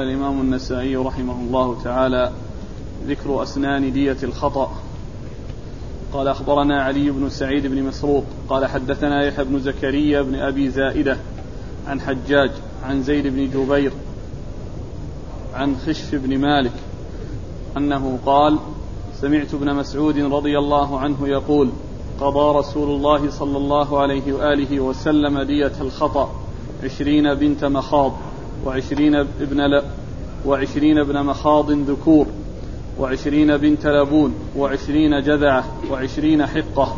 [0.00, 2.32] قال الإمام النسائي رحمه الله تعالى
[3.06, 4.72] ذكر أسنان دية الخطأ.
[6.12, 8.24] قال أخبرنا علي بن سعيد بن مسروق.
[8.48, 11.16] قال حدثنا يحيى بن زكريا بن أبي زائدة
[11.86, 12.50] عن حجاج
[12.84, 13.92] عن زيد بن جبير
[15.54, 16.74] عن خشف بن مالك
[17.76, 18.58] أنه قال
[19.20, 21.70] سمعت ابن مسعود رضي الله عنه يقول
[22.20, 26.30] قضى رسول الله صلى الله عليه وآله وسلم دية الخطأ
[26.84, 28.12] عشرين بنت مخاض.
[28.64, 29.82] وعشرين ابن ل...
[30.46, 32.26] وعشرين ابن مخاض ذكور
[32.98, 36.96] وعشرين بنت لبون وعشرين جذعة وعشرين حقة.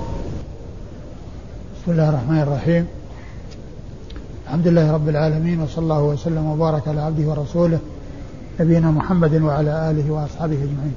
[1.82, 2.86] بسم الله الرحمن الرحيم.
[4.46, 7.78] الحمد لله رب العالمين وصلى الله وسلم وبارك على عبده ورسوله
[8.60, 10.94] نبينا محمد وعلى آله وأصحابه أجمعين.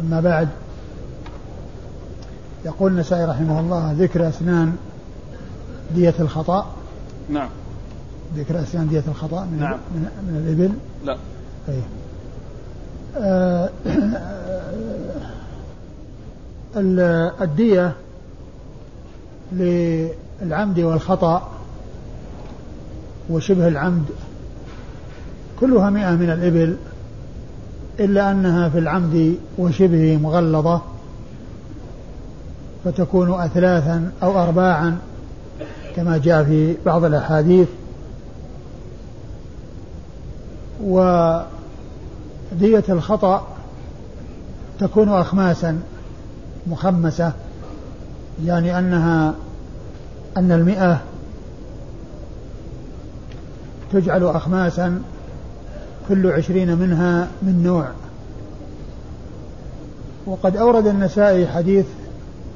[0.00, 0.48] أما بعد
[2.64, 4.76] يقول النسائي رحمه الله ذكر أسنان
[5.94, 6.66] دية الخطأ.
[7.28, 7.48] نعم.
[8.36, 9.78] ذكر أسنان دية الخطأ من, نعم.
[9.94, 10.72] من, من الإبل؟
[11.04, 11.16] لا.
[11.68, 11.80] أي
[13.16, 13.70] آه
[17.42, 17.92] الدية
[19.52, 21.48] للعمد والخطأ
[23.30, 24.04] وشبه العمد
[25.60, 26.76] كلها مئة من الإبل
[28.00, 30.82] إلا أنها في العمد وشبهه مغلظة
[32.84, 34.98] فتكون أثلاثا أو أرباعا
[35.96, 37.68] كما جاء في بعض الأحاديث.
[40.82, 41.44] ودية
[42.88, 43.46] الخطأ
[44.78, 45.80] تكون أخماسا
[46.66, 47.32] مخمسة
[48.44, 49.34] يعني أنها
[50.36, 51.00] أن المئة
[53.92, 55.02] تجعل أخماسا
[56.08, 57.88] كل عشرين منها من نوع.
[60.26, 61.86] وقد أورد النسائي حديث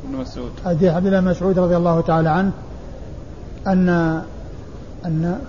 [0.09, 0.51] ابن مسعود.
[0.65, 2.51] حديث عبد الله مسعود رضي الله تعالى عنه
[3.67, 3.89] أن
[5.05, 5.41] أن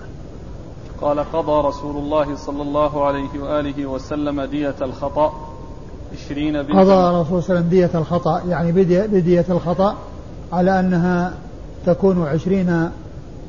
[1.00, 5.32] قال قضى رسول الله صلى الله عليه وآله وسلم دية الخطأ.
[6.12, 9.96] عشرين بنت قضى رسول الله صلى الله عليه وسلم دية الخطأ يعني بدية, بدية الخطأ
[10.52, 11.32] على أنها
[11.86, 12.90] تكون عشرين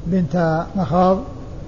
[0.08, 1.18] بنت مخاض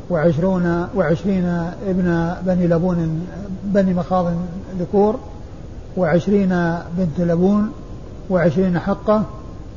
[0.09, 1.45] وعشرون وعشرين
[1.87, 3.27] ابن بني لبون
[3.63, 4.33] بني مخاض
[4.79, 5.15] ذكور
[5.97, 7.71] وعشرين بنت لبون
[8.29, 9.23] وعشرين حقة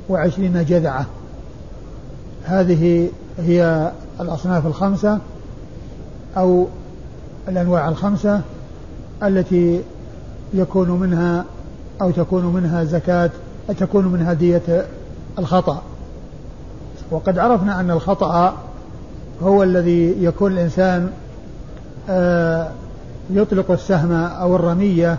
[0.09, 1.07] وعشرين جذعة.
[2.45, 5.19] هذه هي الأصناف الخمسة.
[6.37, 6.67] أو
[7.49, 8.41] الأنواع الخمسة
[9.23, 9.81] التي
[10.55, 11.45] يكون منها
[12.03, 13.31] أو تكون منها زكاة
[13.79, 14.87] تكون منها دية
[15.39, 15.83] الخطأ.
[17.11, 18.57] وقد عرفنا أن الخطأ
[19.43, 21.11] هو الذي يكون الإنسان
[22.09, 22.71] آه،
[23.31, 25.19] يطلق السهم أو الرمية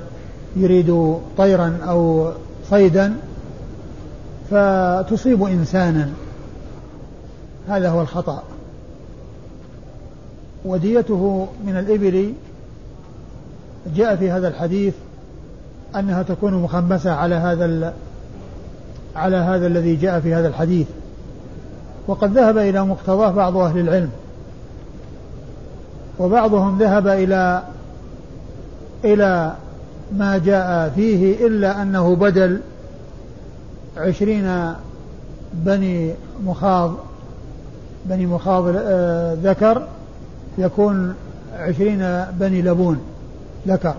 [0.55, 2.31] يريد طيرا أو
[2.69, 3.13] صيدا
[4.51, 6.09] فتصيب إنسانا.
[7.67, 8.43] هذا هو الخطأ.
[10.65, 12.33] وديته من الإبل
[13.95, 14.93] جاء في هذا الحديث
[15.95, 17.93] أنها تكون مخمسة على هذا
[19.15, 20.87] على هذا الذي جاء في هذا الحديث.
[22.07, 24.09] وقد ذهب إلى مقتضاه بعض أهل العلم.
[26.19, 27.63] وبعضهم ذهب إلى
[29.03, 29.55] إلى
[30.17, 32.59] ما جاء فيه إلا أنه بدل
[33.97, 34.73] عشرين
[35.53, 36.13] بني
[36.45, 36.93] مخاض
[38.05, 39.87] بني مخاض آه، ذكر
[40.57, 41.15] يكون
[41.53, 42.99] عشرين بني لبون.
[43.67, 43.95] ذكر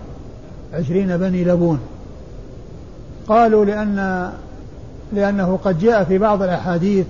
[0.74, 1.80] عشرين بني لبون.
[3.28, 4.30] قالوا لأن
[5.12, 7.06] لأنه قد جاء في بعض الأحاديث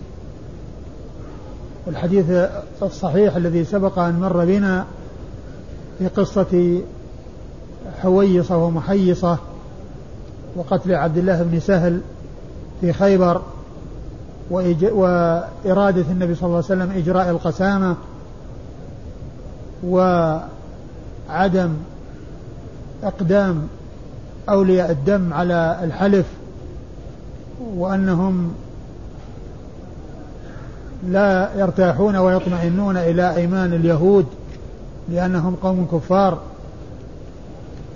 [1.86, 2.48] والحديث
[2.82, 4.84] الصحيح الذي سبق أن مر بنا
[5.98, 6.80] في قصة
[8.02, 9.38] حويصة ومحيصة
[10.56, 12.00] وقتل عبد الله بن سهل
[12.80, 13.42] في خيبر
[14.50, 17.96] وإرادة النبي صلى الله عليه وسلم إجراء القسامة.
[19.86, 21.74] وعدم
[23.02, 23.68] إقدام
[24.48, 26.26] أولياء الدم على الحلف
[27.74, 28.52] وأنهم
[31.08, 34.26] لا يرتاحون ويطمئنون إلى أيمان اليهود
[35.08, 36.38] لأنهم قوم كفار.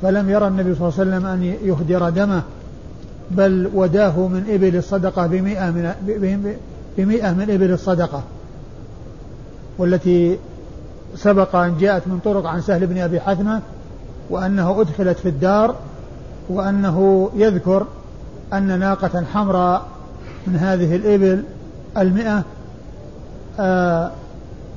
[0.03, 2.43] فلم يرى النبي صلى الله عليه وسلم أن يهدر دمه
[3.31, 5.93] بل وداه من إبل الصدقة بمئة من
[6.99, 8.23] بمئة من إبل الصدقة
[9.79, 10.39] والتي
[11.17, 13.61] سبق أن جاءت من طرق عن سهل بن أبي حثمة
[14.31, 15.75] وأنه أدخلت في الدار
[16.49, 17.87] وأنه يذكر
[18.53, 19.87] أن ناقة حمراء
[20.47, 21.45] من هذه الإبل
[21.97, 22.43] المئة
[23.61, 24.11] آآ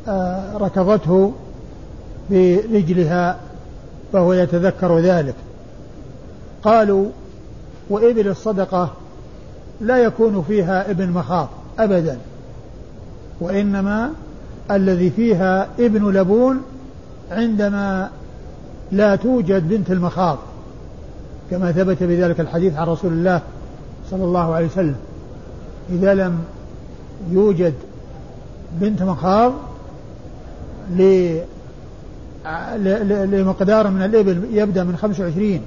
[0.07, 1.33] آآ ركضته
[2.29, 3.37] برجلها
[4.13, 5.35] فهو يتذكر ذلك.
[6.63, 7.09] قالوا
[7.89, 8.89] وإبل الصدقة
[9.81, 11.47] لا يكون فيها ابن مخاض
[11.79, 12.17] أبدا
[13.41, 14.11] وإنما
[14.71, 16.61] الذي فيها ابن لبون
[17.31, 18.09] عندما
[18.91, 20.37] لا توجد بنت المخاض
[21.51, 23.41] كما ثبت بذلك الحديث عن رسول الله
[24.11, 24.95] صلى الله عليه وسلم.
[25.89, 26.39] إذا لم
[27.31, 27.73] يوجد
[28.81, 29.53] بنت مخاض
[33.25, 35.61] لمقدار من الإبل يبدأ من 25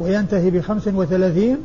[0.00, 1.56] وينتهي ب 35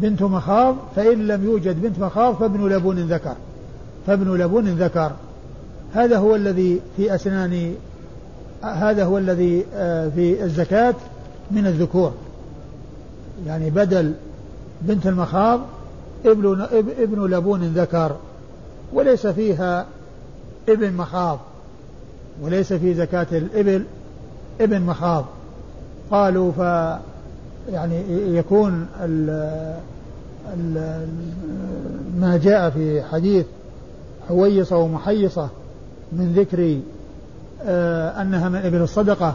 [0.00, 3.34] بنت مخاض فإن لم يوجد بنت مخاض فابن لبون ذكر.
[4.06, 5.12] فابن لبون ذكر.
[5.94, 7.74] هذا هو الذي في أسنان
[8.62, 10.94] هذا هو الذي آه، في الزكاة
[11.50, 12.12] من الذكور.
[13.46, 14.14] يعني بدل
[14.82, 15.60] بنت المخاض
[16.24, 16.66] ابن
[16.98, 18.16] ابن لبون ذكر.
[18.92, 19.86] وليس فيها
[20.68, 21.38] ابن مخاض
[22.42, 23.84] وليس في زكاة الإبل
[24.60, 25.24] ابن مخاض.
[26.10, 26.58] قالوا ف
[27.72, 28.02] يعني
[28.36, 29.30] يكون ال
[30.54, 31.06] ال
[32.20, 33.46] ما جاء في حديث
[34.28, 35.48] حويصة ومحيصة
[36.12, 36.78] من ذكر
[37.62, 39.34] آه، أنها من إبل الصدقة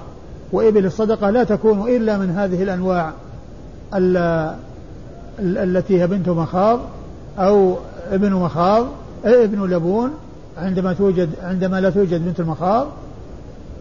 [0.51, 3.13] وإبل الصدقة لا تكون إلا من هذه الأنواع
[5.39, 6.79] التي هي بنت مخاض
[7.39, 7.75] أو
[8.11, 8.87] ابن مخاض
[9.25, 10.11] ابن لبون
[10.57, 12.87] عندما توجد عندما لا توجد بنت المخاض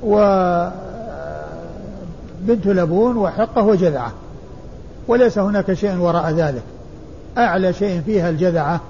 [0.03, 0.77] وبنت
[2.67, 4.13] لبون وحقة وجذعة
[5.09, 6.63] وليس هناك شيء وراء ذلك.
[7.39, 8.81] أعلى شيء فيها الجذعة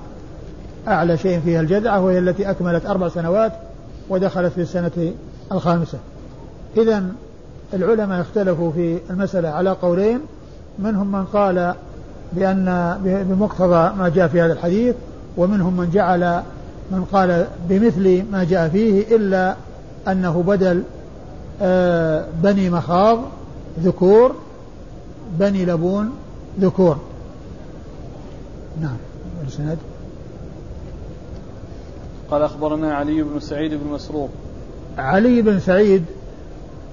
[0.89, 3.53] أعلى شيء فيها الجذعة وهي التي أكملت أربع سنوات
[4.09, 5.13] ودخلت في السنة
[5.53, 5.99] الخامسة.
[6.77, 7.05] إذا
[7.75, 10.21] العلماء اختلفوا في المسألة على قولين
[10.79, 11.75] منهم من قال
[12.33, 14.95] بأن بمقتضى ما جاء في هذا الحديث
[15.37, 16.43] ومنهم من جعل
[16.91, 19.57] من قال بمثل ما جاء فيه إلا
[20.09, 20.83] أنه بدل
[21.63, 23.19] آه، بني مخاض
[23.81, 24.35] ذكور
[25.39, 26.11] بني لبون
[26.61, 26.97] ذكور.
[28.81, 28.97] نعم
[29.47, 29.79] السند
[32.31, 34.31] قال أخبرنا علي بن سعيد بن مسروق.
[34.99, 36.05] علي بن سعيد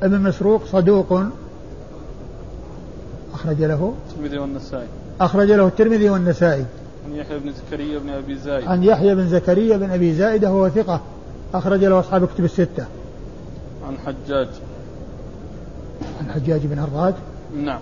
[0.01, 1.19] بن مسروق صدوق
[3.33, 3.93] أخرج له.
[4.09, 4.87] الترمذي والنسائي.
[5.21, 6.65] أخرج له الترمذي والنسائي.
[7.05, 8.67] عن يحيى بن زكريا بن أبي زايد.
[8.67, 11.01] عن يحيى بن زكريا بن أبي زايدة وهو ثقة.
[11.53, 12.85] أخرج له أصحاب كتب الستة.
[13.87, 14.47] عن حجاج.
[16.19, 17.15] عن حجاج بن أرطاد.
[17.55, 17.79] نعم.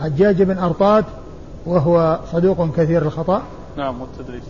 [0.00, 1.04] حجاج بن أرطاد
[1.66, 3.42] وهو صدوق كثير الخطأ.
[3.76, 4.42] نعم والتدليس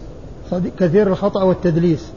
[0.78, 2.10] كثير الخطأ والتدليس.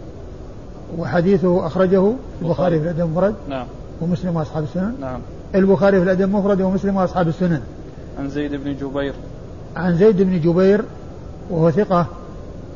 [0.97, 3.65] وحديثه أخرجه البخاري في الأدب المفرد نعم.
[4.01, 4.95] ومسلم وأصحاب السنن.
[5.01, 5.19] نعم.
[5.55, 7.61] البخاري في الأدب المفرد ومسلم وأصحاب السنن.
[8.19, 9.13] عن زيد بن جبير.
[9.75, 10.85] عن زيد بن جبير
[11.49, 12.05] وهو ثقة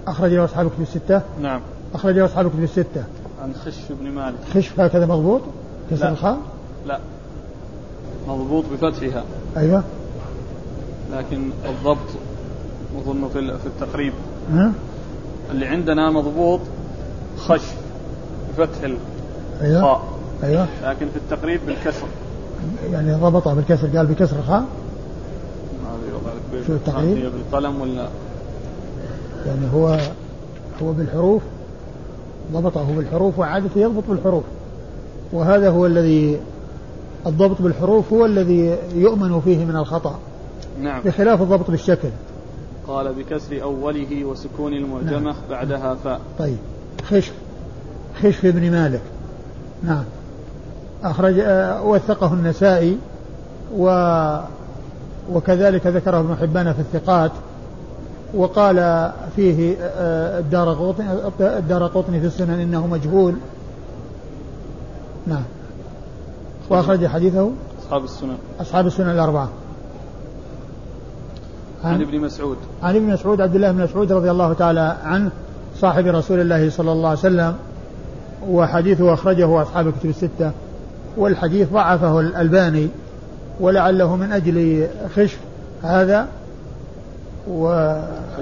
[0.08, 1.22] أخرج له أصحاب الكتب الستة.
[1.42, 1.62] نعم.
[1.94, 3.04] أخرج له أصحاب الكتب الستة.
[3.44, 4.38] عن خش بن مالك.
[4.54, 5.42] خش هكذا مضبوط؟
[5.92, 6.38] كسر الخاء؟
[6.88, 7.00] لا.
[8.28, 9.24] مضبوط بفتحها.
[9.58, 9.84] أيوه.
[11.14, 12.08] لكن الضبط
[12.98, 14.14] أظن في في التقريب.
[14.52, 14.72] ها؟
[15.52, 16.60] اللي عندنا مضبوط
[17.38, 17.62] خش
[18.58, 18.84] بفتح
[19.62, 20.02] الخاء
[20.44, 20.68] أيوه.
[20.84, 22.08] لكن في التقريب بالكسر.
[22.92, 24.66] يعني ضبطها بالكسر قال بكسر الخاء؟
[26.68, 28.08] شو التقريب؟ بالقلم ولا
[29.46, 30.00] يعني هو
[30.84, 31.42] هو بالحروف
[32.54, 34.44] ضبطه بالحروف وعادته يضبط بالحروف.
[35.34, 36.40] وهذا هو الذي
[37.26, 40.20] الضبط بالحروف هو الذي يؤمن فيه من الخطأ.
[40.82, 41.02] نعم.
[41.02, 42.10] بخلاف الضبط بالشكل.
[42.88, 45.36] قال بكسر أوله وسكون المعجمة نعم.
[45.50, 46.22] بعدها فاء.
[46.40, 46.58] طيب.
[47.04, 47.34] خشف
[48.22, 49.02] خشف بن مالك.
[49.84, 50.04] نعم.
[51.04, 52.98] أخرج آه، وثقه النسائي
[53.78, 53.90] و
[55.34, 57.32] وكذلك ذكره ابن حبان في الثقات
[58.34, 61.08] وقال فيه آه، الدار قطني
[61.40, 63.36] الدار قطني في السنن إنه مجهول.
[65.28, 65.44] نعم.
[66.70, 67.52] وأخرج حديثه؟
[67.86, 68.38] أصحاب السنن.
[68.62, 69.50] أصحاب السنن الأربعة.
[71.84, 72.58] عن, عن ابن مسعود.
[72.84, 75.32] عن ابن مسعود عبد الله بن مسعود رضي الله تعالى عنه
[75.76, 77.56] صاحب رسول الله صلى الله عليه وسلم
[78.50, 80.52] وحديثه أخرجه أصحاب الكتب الستة.
[81.18, 82.90] والحديث ضعفه الألباني
[83.60, 85.40] ولعله من أجل خشف
[85.84, 86.28] هذا
[87.50, 87.94] و...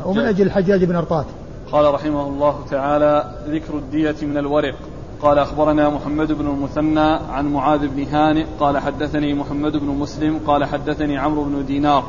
[0.06, 1.26] ومن أجل الحجاج بن أرطات.
[1.72, 4.76] قال رحمه الله تعالى ذكر الدية من الورق.
[5.22, 8.46] قال أخبرنا محمد بن المثنى عن معاذ بن هانئ.
[8.60, 10.40] قال حدثني محمد بن مسلم.
[10.48, 12.04] قال حدثني عمرو بن دينار.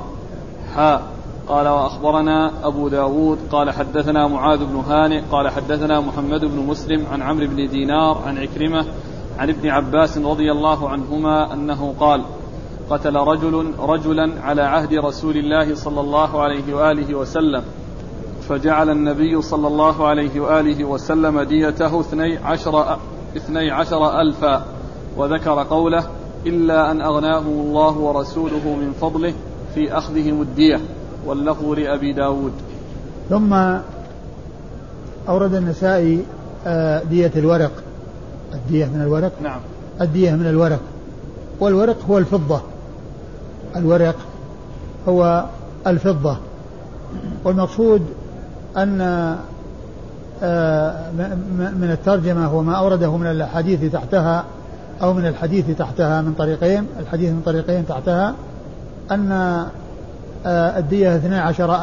[0.74, 1.02] حاء
[1.48, 7.22] قال وأخبرنا أبو داود قال حدثنا معاذ بن هانئ قال حدثنا محمد بن مسلم عن
[7.22, 8.86] عمرو بن دينار عن عكرمة
[9.38, 12.22] عن ابن عباس رضي الله عنهما أنه قال
[12.90, 17.62] قتل رجل رجلا على عهد رسول الله صلى الله عليه وآله وسلم
[18.48, 22.98] فجعل النبي صلى الله عليه وآله وسلم ديته اثني عشر
[23.36, 24.64] اثني عشر ألفا
[25.16, 26.06] وذكر قوله
[26.46, 29.34] إلا أن أغناهم الله ورسوله من فضله
[29.74, 30.80] في أخذهم الدية.
[31.26, 32.52] واللفظ لأبي داود.
[33.30, 33.54] ثم
[35.28, 36.24] أورد النسائي
[36.66, 37.72] آه، دية الورق.
[38.54, 39.60] الدية من الورق؟ نعم.
[40.00, 40.80] الدية من الورق.
[41.60, 42.60] والورق هو الفضة.
[43.76, 44.16] الورق
[45.08, 45.44] هو
[45.86, 46.36] الفضة.
[47.44, 48.02] والمقصود
[48.76, 49.00] أن
[50.42, 51.10] آه،
[51.56, 54.44] من الترجمة وما أورده من الأحاديث تحتها
[55.02, 58.34] أو من الحديث تحتها من طريقين الحديث من طريقين تحتها
[59.10, 59.66] أن
[60.46, 61.74] الدية 12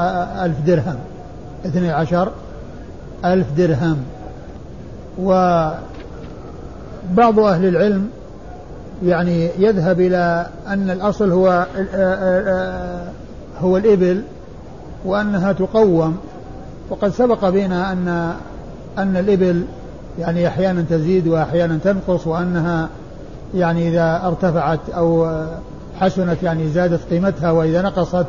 [0.45, 0.95] ألف درهم.
[1.65, 2.31] 12
[3.25, 3.97] ألف درهم.
[5.19, 5.79] وبعض
[7.39, 8.09] أهل العلم
[9.05, 11.65] يعني يذهب إلى أن الأصل هو
[11.95, 13.07] آه،
[13.61, 14.21] هو الإبل
[15.05, 16.17] وأنها تقوم.
[16.89, 18.33] وقد سبق بنا أن
[18.97, 19.65] أن الإبل
[20.19, 22.89] يعني أحيانا تزيد وأحيانا تنقص وأنها
[23.55, 25.27] يعني إذا ارتفعت أو
[25.99, 28.25] حسنت يعني زادت قيمتها وإذا نقصت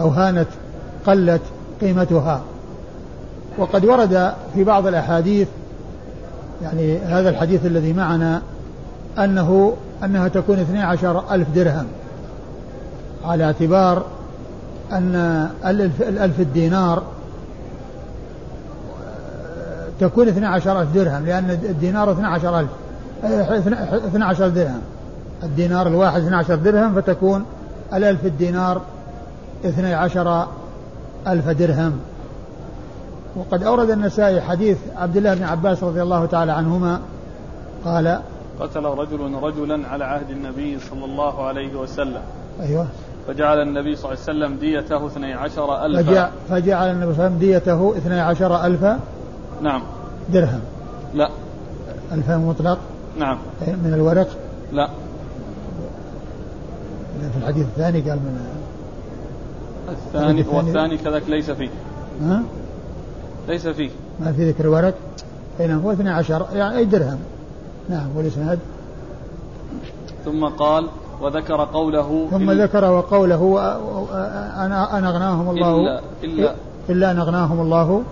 [0.00, 0.48] أو هانت
[1.06, 1.42] قلت
[1.80, 2.42] قيمتها.
[3.58, 5.48] وقد ورد في بعض الأحاديث
[6.62, 8.42] يعني هذا الحديث الذي معنا
[9.18, 11.86] أنه أنها تكون 12 ألف درهم.
[13.24, 14.04] على اعتبار
[14.92, 17.02] أن الألف, الدينار
[20.00, 22.70] تكون 12 ألف درهم لأن الدينار 12 ألف
[23.24, 24.80] 12 درهم.
[25.42, 27.44] الدينار الواحد 12 درهم فتكون
[27.94, 28.80] الألف الدينار
[29.64, 30.46] 12
[31.26, 31.92] ألف درهم.
[33.36, 37.00] وقد أورد النسائي حديث عبد الله بن عباس رضي الله تعالى عنهما
[37.84, 38.20] قال
[38.60, 42.22] قتل رجل رجلا على عهد النبي صلى الله عليه وسلم.
[42.60, 42.86] أيوه.
[43.28, 47.38] فجعل النبي صلى الله عليه وسلم ديته 12 ألفا فجعل النبي صلى الله عليه وسلم
[47.38, 48.98] ديته 12 ألفا
[49.62, 49.82] نعم.
[50.32, 50.60] درهم.
[51.14, 51.30] لا.
[52.12, 52.78] ألفا مطلق؟
[53.18, 53.38] نعم.
[53.66, 54.28] من الورق؟
[54.72, 54.88] لا
[57.32, 58.46] في الحديث الثاني قال من
[59.90, 61.68] الثاني والثاني كذلك ليس فيه.
[62.22, 62.42] ها؟
[63.48, 63.90] ليس فيه.
[64.20, 64.94] ما في ذكر ورق
[65.60, 67.18] اي نعم هو 12 يعني أي درهم.
[67.88, 68.58] نعم والإسناد؟
[70.24, 70.86] ثم قال
[71.22, 73.60] وذكر قوله ثم ذكر وقوله
[74.64, 75.80] أنا أن أغناهم الله.
[75.80, 76.54] إلا إلا
[76.88, 78.02] إلا أن أغناهم الله.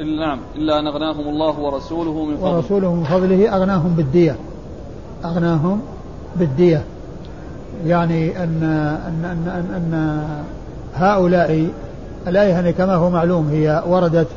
[0.00, 2.56] إلا نعم إلا أن أغناهم الله ورسوله من فضله.
[2.56, 4.36] ورسوله من فضله أغناهم بالدية.
[5.24, 5.80] أغناهم
[6.36, 6.84] بالدية.
[7.86, 8.62] يعني أن
[9.06, 10.20] أن أن أن, أن
[10.98, 11.68] هؤلاء
[12.26, 14.28] الآية يعني كما هو معلوم هي وردت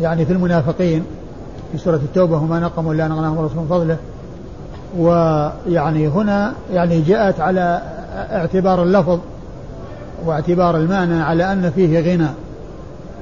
[0.00, 1.04] يعني في المنافقين
[1.72, 3.96] في سورة التوبة وما نقموا إلا أن أغناهم الله من فضله.
[4.98, 7.82] ويعني هنا يعني جاءت على
[8.32, 9.18] اعتبار اللفظ
[10.24, 12.28] واعتبار المعنى على أن فيه غنى.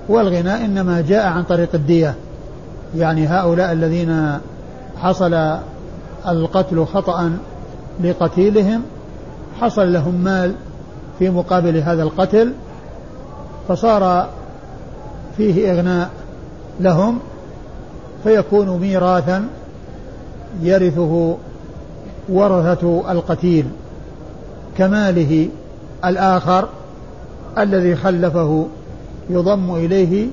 [0.08, 2.14] والغنى إنما جاء عن طريق الدية.
[2.96, 4.38] يعني هؤلاء الذين
[5.02, 5.58] حصل
[6.28, 7.32] القتل خطأ
[8.04, 8.82] لقتيلهم
[9.60, 10.54] حصل لهم مال
[11.18, 12.52] في مقابل هذا القتل
[13.68, 14.28] فصار
[15.36, 16.10] فيه إغناء
[16.80, 17.18] لهم
[18.24, 19.48] فيكون ميراثا
[20.62, 21.36] يرثه
[22.28, 23.64] ورثة القتيل
[24.78, 25.48] كماله
[26.04, 26.68] الآخر
[27.58, 28.66] الذي خلفه
[29.30, 30.26] يضم إليه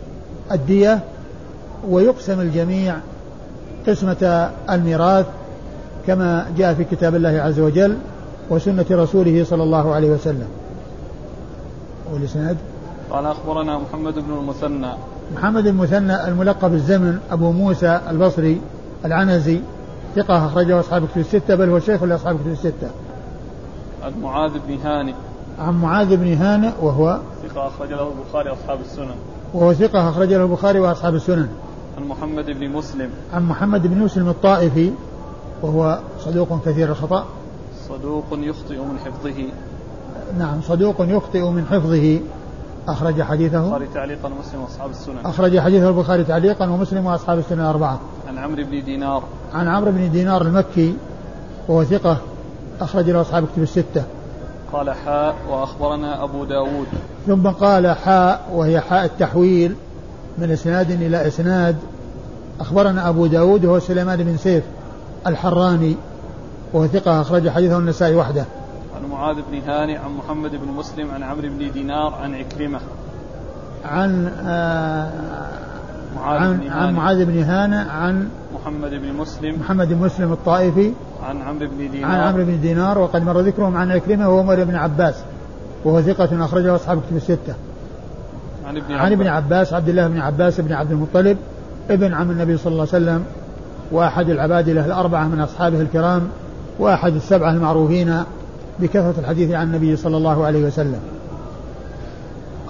[0.51, 0.99] الدية
[1.89, 2.95] ويقسم الجميع
[3.87, 5.25] قسمة الميراث
[6.07, 7.97] كما جاء في كتاب الله عز وجل
[8.49, 10.47] وسنة رسوله صلى الله عليه وسلم.
[12.15, 12.57] والإسناد
[13.11, 14.93] قال أخبرنا محمد بن المثنى
[15.35, 18.61] محمد المثنى الملقب الزمن أبو موسى البصري
[19.05, 19.59] العنزي
[20.15, 22.89] ثقة أخرجه أصحاب كتب الستة بل هو شيخ لأصحاب كتب الستة.
[24.03, 25.13] عن معاذ بن هانئ.
[25.59, 29.15] عن معاذ بن هانئ وهو ثقة أخرج له البخاري أصحاب السنن.
[29.53, 31.47] وهو ثقة أخرج له البخاري وأصحاب السنن.
[31.97, 33.09] عن محمد بن مسلم.
[33.33, 34.91] عن محمد بن مسلم الطائفي
[35.61, 37.25] وهو صدوق كثير الخطأ.
[37.89, 39.45] صدوق يخطئ من حفظه.
[40.39, 42.19] نعم صدوق يخطئ من حفظه.
[42.87, 43.65] أخرج حديثه.
[43.65, 45.25] البخاري تعليقا ومسلم وأصحاب السنن.
[45.25, 47.99] أخرج حديثه البخاري تعليقا ومسلم وأصحاب السنن الأربعة.
[48.27, 49.23] عن عمرو بن دينار.
[49.53, 50.95] عن عمرو بن دينار المكي
[51.67, 52.17] وهو ثقة
[52.81, 54.03] أخرج له أصحاب كتب الستة.
[54.73, 56.87] قال حاء وأخبرنا أبو داود.
[57.27, 59.75] ثم قال حاء وهي حاء التحويل
[60.37, 61.75] من إسناد إلى إسناد.
[62.59, 64.63] أخبرنا أبو داود وهو سليمان بن سيف
[65.27, 65.95] الحراني
[66.73, 68.45] وهو ثقة أخرج حديثه النسائي وحده.
[69.05, 72.79] عن معاذ بن هاني عن محمد بن مسلم عن عمرو بن دينار عن عكرمة.
[73.85, 75.09] عن آه
[76.15, 79.59] معاذ عن, بن عن معاذ بن هانة عن محمد بن مسلم.
[79.59, 80.93] محمد بن مسلم الطائفي.
[81.23, 82.11] عن عمرو بن دينار.
[82.11, 85.15] عن عمرو بن دينار وقد مر ذكرهم عن عكرمة وهو عمر بن عباس
[85.85, 87.53] وهو ثقة أخرجه أصحاب كتب الستة.
[88.65, 89.73] عن ابن, عن ابن عباس.
[89.73, 91.37] عبد الله بن عباس بن عبد المطلب
[91.89, 93.23] ابن عم النبي صلى الله عليه وسلم
[93.91, 96.27] وأحد العبادلة الأربعة من أصحابه الكرام
[96.79, 98.23] وأحد السبعة المعروفين
[98.79, 100.99] بكثرة الحديث عن النبي صلى الله عليه وسلم.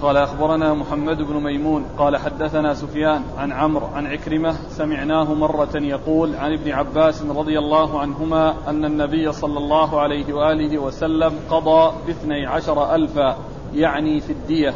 [0.02, 6.36] قال أخبرنا محمد بن ميمون قال حدثنا سفيان عن عمرو عن عكرمة سمعناه مرة يقول
[6.36, 12.46] عن ابن عباس رضي الله عنهما أن النبي صلى الله عليه وآله وسلم قضى باثني
[12.46, 13.36] عشر ألفا
[13.74, 14.74] يعني في الدية.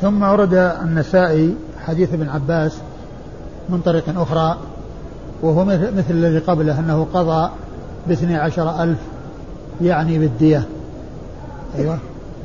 [0.00, 2.78] ثم ورد النسائي حديث ابن عباس
[3.68, 4.56] من طريق أخرى
[5.42, 7.50] وهو مثل الذي قبله أنه قضى
[8.06, 8.98] باثني عشر ألف
[9.82, 10.64] يعني بالدية.
[11.78, 11.98] أيوة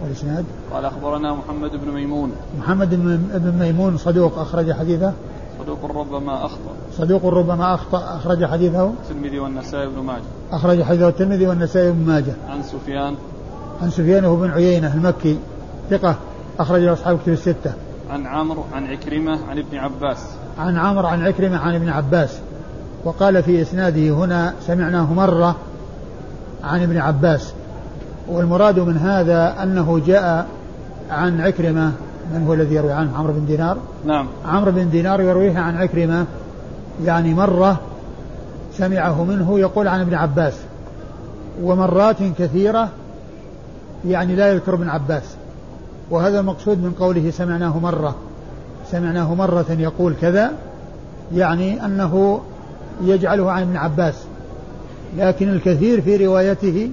[0.03, 2.31] والإسناد قال أخبرنا محمد بن ميمون.
[2.59, 2.89] محمد
[3.33, 5.13] بن ميمون صدوق أخرج حديثه.
[5.59, 6.71] صدوق ربما أخطأ.
[6.97, 8.89] صدوق ربما أخطأ أخرج حديثه.
[8.89, 10.21] الترمذي والنسائي بن ماجه.
[10.51, 12.33] أخرج حديثه الترمذي والنسائي بن ماجه.
[12.49, 13.15] عن سفيان.
[13.81, 15.37] عن سفيان هو بن عيينة المكي
[15.89, 16.15] ثقة
[16.59, 17.73] أخرج أصحاب كتب الستة.
[18.09, 20.17] عن عمرو عن عكرمة عن ابن عباس.
[20.59, 22.39] عن عمرو عن عكرمة عن ابن عباس.
[23.03, 25.55] وقال في إسناده هنا سمعناه مرة
[26.63, 27.53] عن ابن عباس
[28.27, 30.47] والمراد من هذا أنه جاء
[31.09, 31.91] عن عكرمة
[32.33, 34.27] من هو الذي يروي عنه؟ عمرو بن دينار؟ نعم.
[34.45, 36.25] عمرو بن دينار يرويه عن عكرمة
[37.05, 37.79] يعني مرة
[38.77, 40.53] سمعه منه يقول عن ابن عباس
[41.61, 42.89] ومرات كثيرة
[44.07, 45.23] يعني لا يذكر ابن عباس
[46.09, 48.15] وهذا المقصود من قوله سمعناه مرة
[48.91, 50.51] سمعناه مرة يقول كذا
[51.35, 52.41] يعني أنه
[53.03, 54.15] يجعله عن ابن عباس.
[55.17, 56.91] لكن الكثير في روايته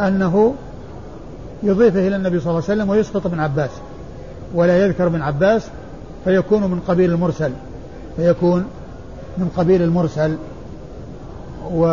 [0.00, 0.54] أنه
[1.62, 3.70] يضيفه إلى النبي صلى الله عليه وسلم ويسقط ابن عباس
[4.54, 5.68] ولا يذكر ابن عباس
[6.24, 7.52] فيكون من قبيل المرسل
[8.16, 8.64] فيكون
[9.38, 10.36] من قبيل المرسل
[11.74, 11.86] و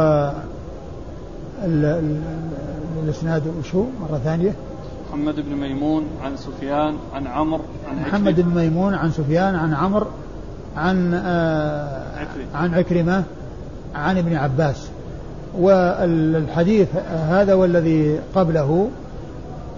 [3.04, 4.52] الإسناد وشو مرة ثانية.
[5.10, 10.08] محمد بن ميمون عن سفيان عن عمرو عن محمد بن ميمون عن سفيان عن عمرو
[10.78, 13.24] عن آه عن عكرمة
[13.96, 14.88] عن ابن عباس.
[15.60, 16.88] والحديث
[17.30, 18.90] هذا والذي قبله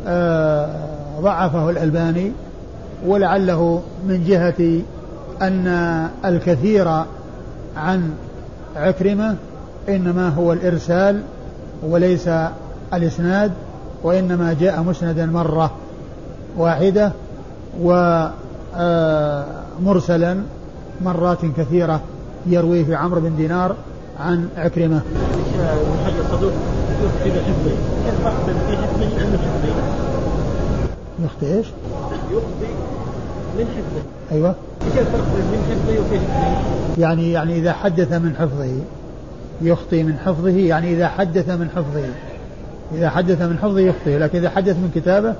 [0.08, 0.70] آه،
[1.22, 2.32] ضعفه الألباني
[3.06, 4.82] ولعله من جهة
[5.42, 5.68] أن
[6.26, 6.88] الكثير
[7.78, 8.14] عن
[8.76, 9.36] عكرمة
[9.90, 11.22] إنما هو الإرسال
[11.84, 12.30] وليس
[12.94, 13.52] الإسناد
[14.04, 15.72] وإنما جاء مسندا مرة
[16.58, 17.12] واحدة
[17.82, 18.32] ومرسلا
[20.32, 20.38] آه،
[21.02, 22.02] مرات كثيرة
[22.46, 23.76] يرويه عمرو بن دينار
[24.19, 25.01] عن عكرمة.
[31.23, 31.67] يخطي إيش؟
[32.32, 32.73] يخطي
[33.58, 34.01] من حفظه
[34.32, 34.56] أيوه.
[34.82, 38.80] من حفظه وفي حفظه؟ يعني يعني إذا حدث من حفظه
[39.62, 42.03] يخطي من حفظه يعني إذا حدث من حفظه.
[42.95, 44.17] إذا حدث من حفظه يخطي.
[44.17, 45.36] لكن إذا حدث من كتابه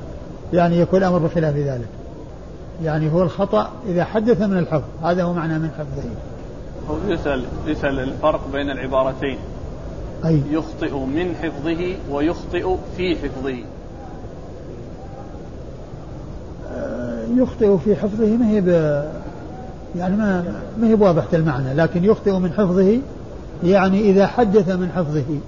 [0.54, 1.88] يعني يكون الأمر بخلاف ذلك.
[2.84, 4.84] يعني هو الخطأ إذا حدث من الحفظ.
[5.04, 6.10] هذا هو معنى من حفظه.
[6.90, 9.38] هو يسأل يسأل الفرق بين العبارتين.
[10.26, 10.42] أي.
[10.52, 13.58] يخطئ من حفظه ويخطئ في حفظه.
[16.72, 18.68] آه، يخطئ في حفظه ما هي ب...
[19.96, 20.44] يعني ما
[20.80, 23.00] ما هي بواضحة المعنى لكن يخطئ من حفظه
[23.64, 25.40] يعني إذا حدث من حفظه.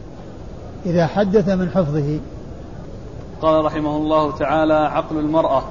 [0.86, 2.20] إذا حدث من حفظه.
[3.42, 5.64] قال رحمه الله تعالى عقل المرأة.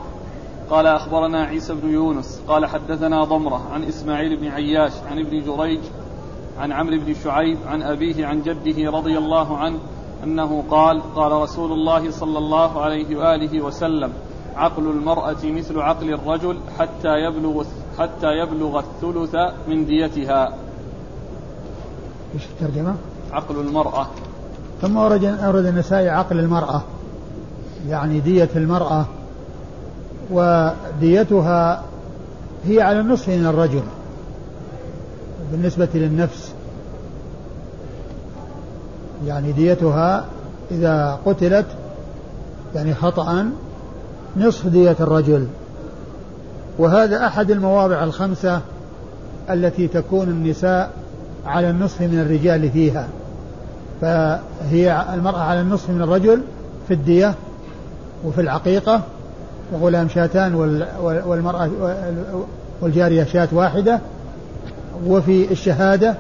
[0.70, 5.80] قال أخبرنا عيسى بن يونس قال حدثنا ضمرة عن إسماعيل بن عياش عن ابن جريج
[6.58, 9.78] عن عمرو بن شعيب عن أبيه عن جده رضي الله عنه
[10.24, 14.12] أنه قال قال رسول الله صلى الله عليه وآله وسلم
[14.56, 17.64] عقل المرأة مثل عقل الرجل حتى يبلغ
[17.98, 19.34] حتى يبلغ الثلث
[19.68, 20.54] من ديتها.
[22.34, 22.94] إيش الترجمة؟
[23.32, 24.06] عقل المرأة.
[24.80, 26.82] ثم أورد أورد النسائي عقل المرأة
[27.88, 29.06] يعني دية المرأة
[30.30, 31.82] وديتها
[32.66, 33.82] هي على النصف من الرجل
[35.52, 36.52] بالنسبة للنفس.
[39.26, 40.24] يعني ديتها
[40.70, 41.66] إذا قتلت
[42.74, 43.50] يعني خطأ
[44.36, 45.46] نصف دية الرجل.
[46.78, 48.60] وهذا أحد المواضع الخمسة
[49.50, 50.90] التي تكون النساء
[51.46, 53.08] على النصف من الرجال فيها.
[54.00, 56.40] فهي المرأة على النصف من الرجل
[56.88, 57.34] في الدية
[58.24, 59.02] وفي العقيقة
[59.72, 60.54] وغلام شاتان
[61.26, 61.70] والمرأة
[62.80, 64.00] والجارية شاة واحدة
[65.06, 66.14] وفي الشهادة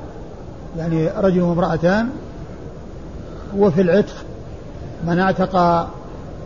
[0.78, 2.08] يعني رجل وامرأتان
[3.58, 4.14] وفي العتق
[5.06, 5.56] من اعتق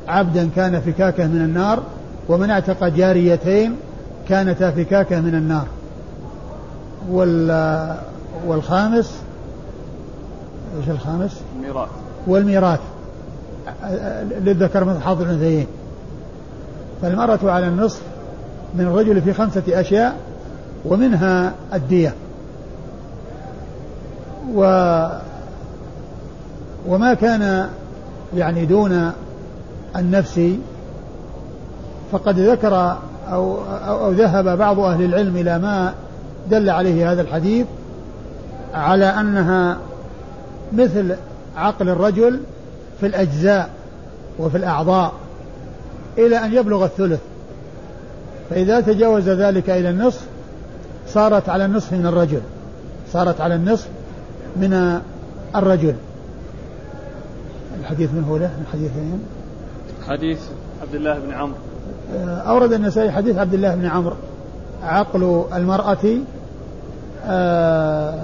[0.08, 1.82] عبدا كان فكاكة من النار
[2.28, 3.76] ومن اعتق جاريتين
[4.28, 5.66] كانتا فكاكة من النار.
[7.10, 7.96] وال
[8.46, 9.14] والخامس
[10.78, 11.88] إيش الخامس؟ الميراث.
[12.26, 12.80] والميراث.
[14.30, 15.66] للذكر مثل حظ الأنثيين.
[17.02, 18.02] فالمرأة على النصف
[18.74, 20.16] من الرجل في خمسة أشياء
[20.84, 22.14] ومنها الدية.
[24.54, 24.62] و
[26.88, 27.68] وما كان
[28.36, 29.12] يعني دون
[29.96, 30.40] النفس
[32.12, 32.96] فقد ذكر
[33.32, 35.94] أو, أو, أو ذهب بعض أهل العلم إلى ما
[36.50, 37.66] دل عليه هذا الحديث
[38.74, 39.76] على أنها
[40.72, 41.16] مثل
[41.56, 42.40] عقل الرجل
[43.00, 43.70] في الأجزاء
[44.38, 45.12] وفي الأعضاء.
[46.18, 47.20] إلى أن يبلغ الثلث.
[48.50, 50.26] فإذا تجاوز ذلك إلى النصف
[51.08, 52.40] صارت على النصف من الرجل.
[53.12, 53.88] صارت على النصف
[54.56, 55.00] من
[55.56, 55.94] الرجل.
[57.80, 59.22] الحديث من هو له؟ الحديثين
[60.08, 60.38] حديث
[60.82, 61.56] عبد الله بن عمرو.
[62.16, 64.16] آه، أورد النسائي حديث عبد الله بن عمرو.
[64.82, 66.18] عقل المرأة
[67.26, 68.14] آه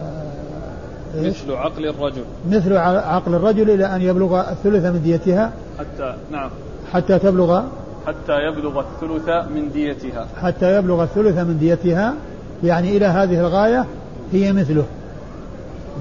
[1.16, 2.24] مثل عقل الرجل.
[2.51, 5.53] مثل عقل الرجل إلى أن يبلغ الثلث من ديتها.
[5.79, 6.51] حتى نعم.
[6.92, 7.62] حتى تبلغ
[8.09, 10.27] حتى يبلغ الثلث من ديتها.
[10.42, 12.14] حتى يبلغ الثلث من ديتها.
[12.64, 13.87] يعني إلى هذه الغاية
[14.33, 14.85] هي مثله.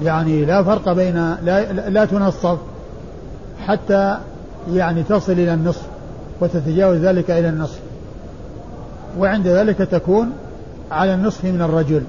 [0.02, 2.58] يعني لا فرق بين لا, لا تنصف
[3.66, 4.18] حتى
[4.72, 5.82] يعني تصل إلى النصف
[6.40, 7.80] وتتجاوز ذلك إلى النصف.
[9.18, 10.32] وعند ذلك تكون
[10.90, 12.02] على النصف من الرجل.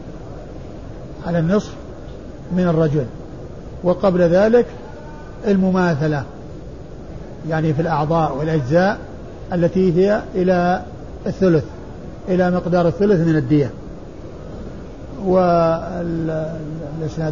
[1.27, 1.73] على النصف
[2.51, 3.05] من الرجل.
[3.83, 4.65] وقبل ذلك
[5.47, 6.23] المماثلة.
[7.47, 8.99] يعني في الأعضاء والأجزاء
[9.53, 10.81] التي هي إلى
[11.27, 11.65] الثلث
[12.27, 13.71] إلى مقدار الثلث من الدية.
[15.25, 15.47] والإسناد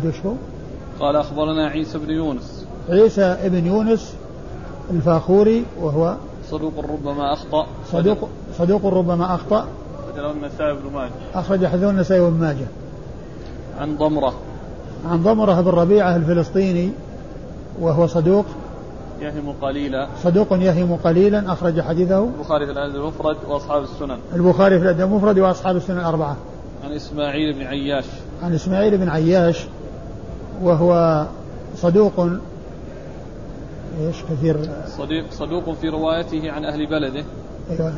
[0.05, 0.33] وش هو؟
[0.99, 2.65] قال أخبرنا عيسى بن يونس.
[2.89, 4.13] عيسى بن يونس
[4.91, 6.15] الفاخوري وهو
[6.51, 7.67] صدوق ربما أخطأ.
[7.91, 9.67] صدوق صدوق ربما أخطأ.
[10.09, 11.11] أخرج له النسائي بن ماجه.
[11.35, 12.67] أخرج حديث النسائي بن ماجه.
[13.79, 14.33] عن ضمرة.
[15.09, 16.91] عن ضمرة بن ربيعة الفلسطيني
[17.81, 18.45] وهو صدوق
[19.21, 20.07] يهم قليلا.
[20.23, 22.23] صدوق يهم قليلا أخرج حديثه.
[22.23, 24.17] البخاري في الأدب المفرد وأصحاب السنن.
[24.35, 26.35] البخاري في الأدب المفرد وأصحاب السنن الأربعة.
[26.85, 28.05] عن إسماعيل بن عياش.
[28.43, 29.65] عن إسماعيل بن عياش
[30.61, 31.25] وهو
[31.75, 32.19] صدوق
[34.01, 34.57] إيش كثير؟
[34.97, 37.23] صديق صدوق في روايته عن أهل بلده.
[37.71, 37.93] أيوه.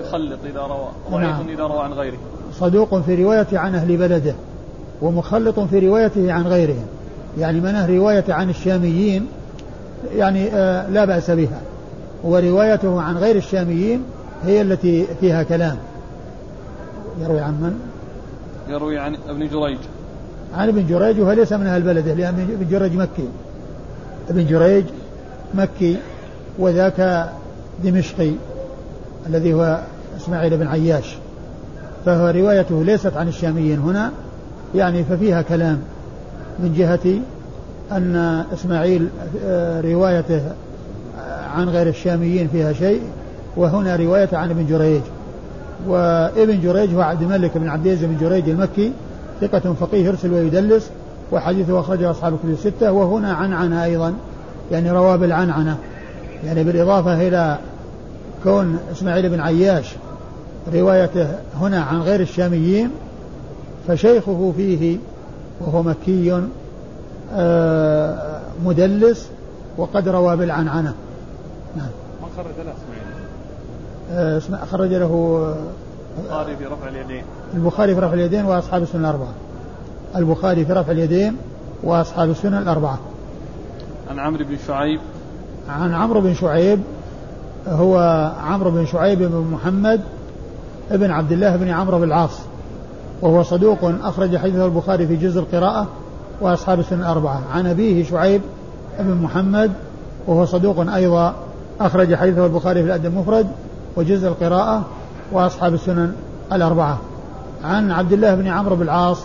[0.00, 0.88] يخلط إذا روى.
[1.10, 1.48] ضعيف نعم.
[1.48, 2.18] إذا روى عن غيره.
[2.52, 4.34] صدوق في روايته عن أهل بلده
[5.02, 6.86] ومخلط في روايته عن غيرهم
[7.38, 9.26] يعني من رواية عن الشاميين
[10.16, 11.60] يعني آه لا بأس بها.
[12.24, 14.02] وروايته عن غير الشاميين
[14.44, 15.76] هي التي فيها كلام.
[17.22, 17.80] يروي عن من؟
[18.68, 19.78] يروي عن ابن جريج.
[20.54, 23.28] عن ابن جريج وهو ليس من أهل بلده لأن ابن جريج مكي.
[24.30, 24.84] ابن جريج
[25.54, 25.96] مكي
[26.58, 27.28] وذاك
[27.84, 28.30] دمشقي
[29.26, 29.80] الذي هو
[30.16, 31.16] إسماعيل بن عياش.
[32.06, 34.10] فهو روايته ليست عن الشاميين هنا
[34.74, 35.78] يعني ففيها كلام
[36.58, 37.20] من جهة
[37.92, 39.08] أن إسماعيل
[39.44, 40.42] آه، روايته
[41.54, 43.02] عن غير الشاميين فيها شيء
[43.56, 45.02] وهنا رواية عن ابن جريج.
[45.88, 48.92] وابن جريج هو عبد الملك بن عبد العزيز بن جريج المكي
[49.40, 50.90] ثقة فقيه يرسل ويدلس
[51.32, 54.14] وحديثه أخرجه أصحاب كتب الستة وهنا عنعنة أيضا
[54.72, 55.78] يعني رواه بالعنعنة.
[56.44, 57.58] يعني بالإضافة إلى
[58.44, 59.94] كون إسماعيل بن عياش
[60.74, 61.28] روايته
[61.60, 62.90] هنا عن غير الشاميين
[63.88, 64.96] فشيخه فيه
[65.60, 66.42] وهو مكي
[68.64, 69.28] مدلس
[69.76, 70.94] وقد روى بالعنعنة.
[71.76, 71.88] نعم.
[72.22, 75.54] من خرج له اسماعيل؟ آه، خرج له
[76.18, 77.24] البخاري في رفع اليدين.
[77.54, 79.32] البخاري في رفع اليدين وأصحاب السنن الأربعة.
[80.16, 81.36] البخاري في رفع اليدين
[81.82, 82.98] وأصحاب السنن الأربعة.
[84.10, 85.00] عن عمرو بن شعيب.
[85.68, 86.80] عن عمرو بن شعيب
[87.68, 87.98] هو
[88.40, 90.00] عمرو بن شعيب بن محمد
[90.90, 92.38] ابن عبد الله بن عمرو بن العاص
[93.22, 95.88] وهو صدوق أخرج حديثه البخاري في جزء القراءة
[96.40, 97.42] وأصحاب السنن الأربعة.
[97.54, 98.40] عن أبيه شعيب
[98.98, 99.72] بن محمد
[100.26, 101.34] وهو صدوق أيضا
[101.80, 103.46] أخرج حديثه البخاري في الأدب المفرد
[103.96, 104.84] وجزء القراءة
[105.32, 106.12] وأصحاب السنن
[106.52, 106.98] الأربعة.
[107.64, 109.18] عن عبد الله بن عمرو بن العاص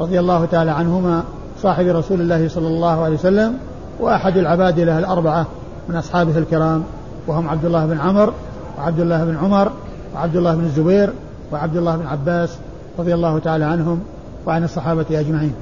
[0.00, 1.22] رضي الله تعالى عنهما
[1.62, 3.54] صاحب رسول الله صلى الله عليه وسلم
[4.00, 5.46] وأحد العبادلة الأربعة
[5.88, 6.82] من أصحابه الكرام.
[7.26, 8.32] وهم عبد الله بن عمر
[8.78, 9.72] وعبد الله بن عمر
[10.14, 11.12] وعبد الله بن الزبير
[11.52, 12.56] وعبد الله بن عباس
[12.98, 14.00] رضي الله تعالى عنهم
[14.46, 15.54] وعن الصحابة أجمعين.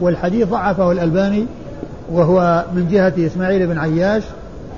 [0.00, 1.46] والحديث ضعفه الألباني
[2.12, 4.22] وهو من جهة إسماعيل بن عياش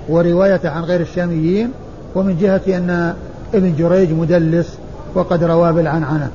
[0.09, 1.72] وروايته عن غير الشاميين
[2.14, 3.14] ومن جهة أن
[3.54, 4.78] ابن جريج مدلس
[5.14, 6.30] وقد روى بالعنعنة.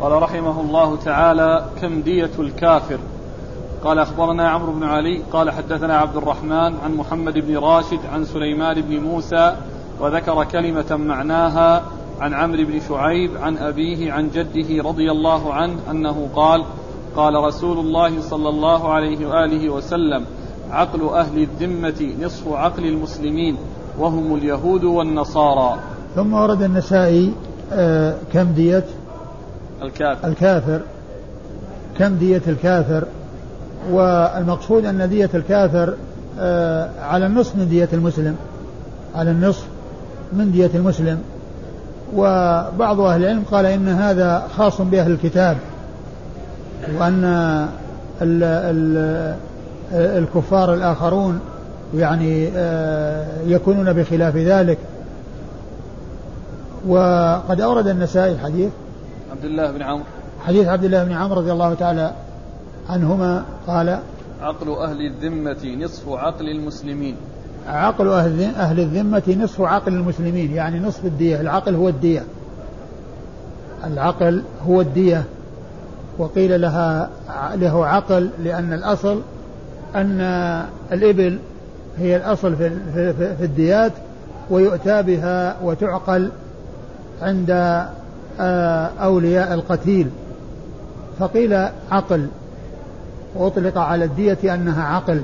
[0.00, 2.98] قال رحمه الله تعالى كم دية الكافر
[3.84, 8.80] قال أخبرنا عمرو بن علي قال حدثنا عبد الرحمن عن محمد بن راشد عن سليمان
[8.80, 9.56] بن موسى
[10.00, 11.82] وذكر كلمة معناها
[12.20, 16.64] عن عمرو بن شعيب عن أبيه عن جده رضي الله عنه أنه قال
[17.16, 20.24] قال رسول الله صلى الله عليه وآله وسلم
[20.70, 23.56] عقل أهل الذمة نصف عقل المسلمين
[23.98, 25.78] وهم اليهود والنصارى.
[26.16, 27.32] ثم ورد النسائي
[27.72, 28.84] آه كم دية
[29.82, 30.28] الكافر.
[30.28, 30.80] الكافر.
[31.98, 33.04] كم دية الكافر؟
[33.90, 35.94] والمقصود أن دية الكافر
[36.38, 38.36] آه على النصف من دية المسلم.
[39.14, 39.66] على النصف
[40.32, 41.18] من دية المسلم.
[42.16, 45.56] وبعض أهل العلم قال إن هذا خاص بأهل الكتاب.
[46.98, 47.24] وأن
[48.22, 49.36] ال ال
[49.92, 51.40] الكفار الآخرون
[51.94, 54.78] يعني آه، يكونون بخلاف ذلك.
[56.88, 58.70] وقد أورد النسائي الحديث
[59.30, 60.04] عبد الله بن عمرو.
[60.46, 62.12] حديث عبد الله بن عمرو رضي الله تعالى
[62.90, 63.98] عنهما قال
[64.42, 67.16] عقل أهل الذمة نصف عقل المسلمين.
[67.68, 71.40] عقل أهل أهل الذمة نصف عقل المسلمين يعني نصف الدية.
[71.40, 72.22] العقل هو الدية.
[73.86, 75.24] العقل هو الدية.
[76.20, 77.10] وقيل لها
[77.54, 79.20] له عقل لأن الأصل
[79.94, 80.20] أن
[80.92, 81.38] الإبل
[81.98, 83.92] هي الأصل في, في, في الديات
[84.50, 86.30] ويؤتى بها وتعقل
[87.22, 87.50] عند
[88.40, 90.10] آه، أولياء القتيل.
[91.18, 92.26] فقيل عقل.
[93.34, 95.22] وأطلق على الدية أنها عقل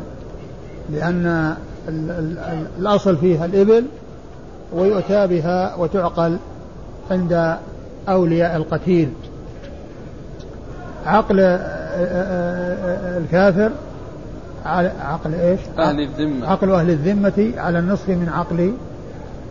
[0.91, 1.55] لأن
[2.79, 3.85] الأصل فيها الإبل
[4.73, 6.37] ويؤتى بها وتعقل
[7.11, 7.57] عند
[8.09, 9.09] أولياء القتيل.
[11.07, 13.71] عقل آه، آه، الكافر
[15.01, 16.49] عقل إيش؟ أهل الذمة.
[16.49, 18.73] عقل أهل الذمة على النصف من عقل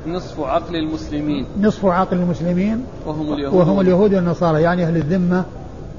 [0.07, 1.45] نصف عقل المسلمين.
[1.61, 2.83] نصف عقل المسلمين.
[3.05, 3.53] وهم اليهود.
[3.53, 4.61] وهم اليهود والنصارى.
[4.61, 5.43] يعني أهل الذمة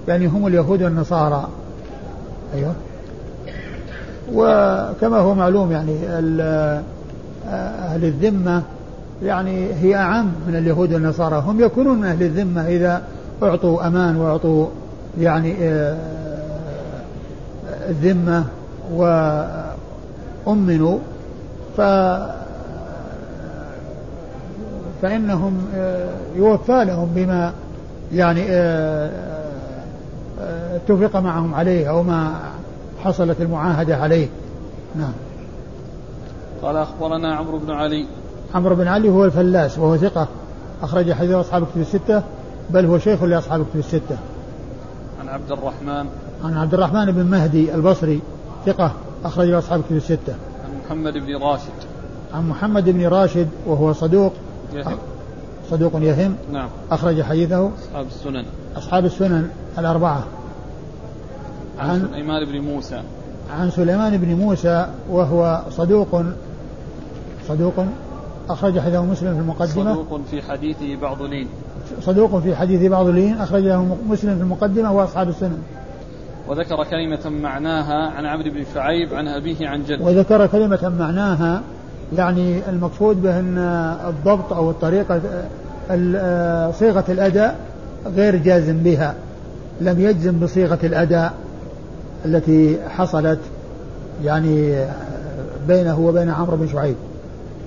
[0.08, 1.48] يعني هم اليهود والنصارى.
[2.54, 2.74] أيوه.
[4.34, 5.96] وكما هو معلوم يعني
[7.48, 8.62] أهل الذمة
[9.22, 11.42] يعني هي أعم من اليهود والنصارى.
[11.46, 13.02] هم يكونون من أهل الذمة إذا
[13.42, 14.66] أعطوا أمان وأعطوا
[15.18, 15.96] يعني آه،
[17.88, 18.44] الذمة
[20.46, 20.98] وأمنوا
[21.76, 21.80] ف
[25.02, 27.52] فإنهم آه، يوفى لهم بما
[28.12, 29.10] يعني آه،
[30.74, 32.34] اتفق معهم عليه أو ما
[33.04, 34.28] حصلت المعاهدة عليه.
[34.94, 35.12] نعم.
[36.62, 38.06] قال أخبرنا عمرو بن علي.
[38.54, 40.28] عمرو بن علي هو الفلاس وهو ثقة
[40.82, 42.22] أخرج حديث أصحاب الكتب الستة
[42.70, 44.16] بل هو شيخ لأصحاب الكتب الستة.
[45.26, 46.06] عن عبد الرحمن.
[46.44, 48.20] عن عبد الرحمن بن مهدي البصري
[48.66, 48.92] ثقة
[49.24, 50.34] أخرج أصحاب الكتب الستة.
[50.64, 51.72] عن محمد بن راشد.
[52.34, 54.32] عن محمد بن راشد وهو صدوق.
[54.74, 54.98] يهم.
[55.70, 56.36] صدوق يهم.
[56.52, 56.68] نعم.
[56.90, 57.70] أخرج حديثه.
[57.70, 58.44] أصحاب السنن.
[58.76, 60.24] أصحاب السنن الأربعة.
[61.78, 63.02] عن سليمان بن موسى.
[63.50, 66.22] عن سليمان بن موسى وهو صدوق.
[67.48, 67.84] صدوق.
[68.48, 69.94] أخرج حديثه مسلم في المقدمة.
[69.94, 71.48] صدوق في حديثه بعض لين.
[72.00, 75.58] صدوق في حديث بعض لين أخرج له مسلم في المقدمة وأصحاب السنن.
[76.48, 80.04] وذكر كلمة معناها عن عمرو بن شعيب عن أبيه عن جده.
[80.04, 81.62] وذكر كلمة معناها
[82.16, 83.58] يعني المقصود به أن
[84.08, 85.20] الضبط أو الطريقة
[86.72, 87.58] صيغة الأداء
[88.16, 89.14] غير جازم بها.
[89.80, 91.34] لم يجزم بصيغة الأداء
[92.24, 93.40] التي حصلت
[94.24, 94.84] يعني
[95.68, 96.96] بينه وبين عمرو بن شعيب.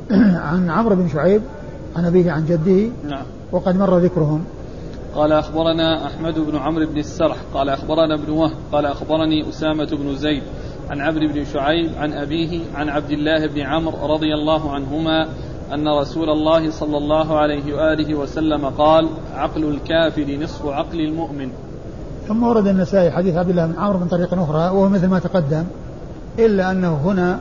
[0.51, 1.41] عن عمرو بن شعيب
[1.95, 3.25] عن أبيه عن جده نعم.
[3.52, 4.43] وقد مر ذكرهم.
[5.15, 10.15] قال أخبرنا أحمد بن عمرو بن السرح قال أخبرنا ابن وهب قال أخبرني أسامة بن
[10.15, 10.43] زيد
[10.89, 15.28] عن عمرو بن شعيب عن أبيه عن عبد الله بن عمرو رضي الله عنهما
[15.73, 21.49] أن رسول الله صلى الله عليه وآله وسلم قال عقل الكافر نصف عقل المؤمن.
[22.28, 25.63] ثم ورد النسائي حديث عبد الله بن عمرو من طريق أخرى وهو مثل ما تقدم
[26.39, 27.39] إلا أنه هنا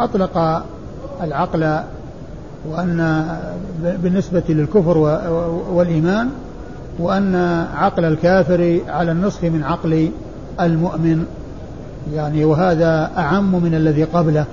[0.00, 0.64] أطلق
[1.22, 1.80] العقل
[2.70, 3.26] وأن
[3.82, 4.98] بالنسبة للكفر
[5.72, 6.28] والإيمان
[6.98, 7.34] وأن
[7.74, 10.10] عقل الكافر على النصف من عقل
[10.60, 11.26] المؤمن.
[12.14, 14.44] يعني وهذا أعم من الذي قبله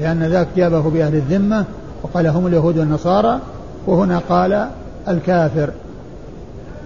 [0.00, 1.64] لأن ذاك جابه بأهل الذمة
[2.02, 3.40] وقال هم اليهود والنصارى
[3.86, 4.68] وهنا قال
[5.08, 5.70] الكافر.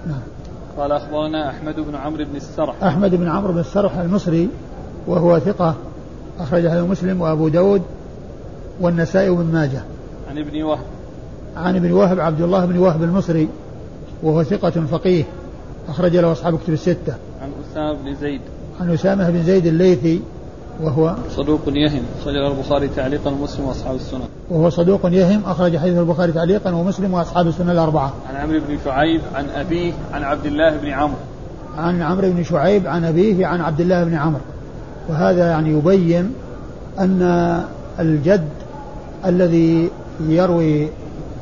[0.07, 0.20] نعم.
[0.79, 2.85] قال أخبرنا أحمد بن عمرو بن السرح.
[2.85, 4.48] أحمد بن عمرو بن السرح المصري
[5.07, 5.74] وهو ثقة
[6.40, 7.83] أخرج له مسلم وأبو داود
[8.81, 9.83] والنسائي وابن ماجه.
[10.34, 10.84] عن ابن وهب.
[11.56, 13.48] عن ابن وهب عبد الله بن وهب المصري
[14.22, 15.24] وهو ثقة فقيه
[15.88, 17.14] أخرج له أصحاب كتب الستة.
[17.42, 18.40] عن أسامة بن زيد.
[18.80, 20.20] عن أسامة بن زيد الليثي
[20.82, 22.02] وهو صدوق يهم.
[22.20, 24.28] أخرج له البخاري تعليقا ومسلم وأصحاب السنن.
[24.50, 28.12] وهو صدوق يهم أخرج حديث البخاري تعليقا ومسلم وأصحاب السنن الأربعة.
[28.28, 31.18] عن عمرو بن شعيب عن أبيه عن عبد الله بن عمرو.
[31.76, 34.42] عن عمرو بن شعيب عن أبيه عن عبد الله بن عمرو.
[35.08, 36.32] وهذا يعني يبين
[36.98, 37.62] أن
[38.00, 38.48] الجد
[39.26, 39.90] الذي
[40.20, 40.88] يروي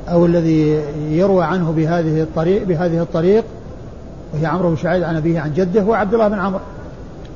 [0.08, 3.44] أو الذي يروى عنه بهذه الطريق بهذه الطريق
[4.34, 6.60] وهي عمرو بن شعيب عن أبيه عن جده هو عبد الله بن عمرو.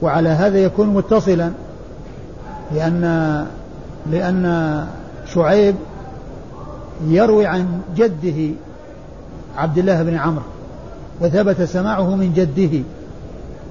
[0.02, 1.50] وعلى هذا يكون متصلا
[2.74, 3.46] لأن
[4.10, 4.86] لأن
[5.34, 5.74] شعيب
[7.08, 8.54] يروي عن جده
[9.56, 10.44] عبد الله بن عمرو
[11.20, 12.82] وثبت سماعه من جده.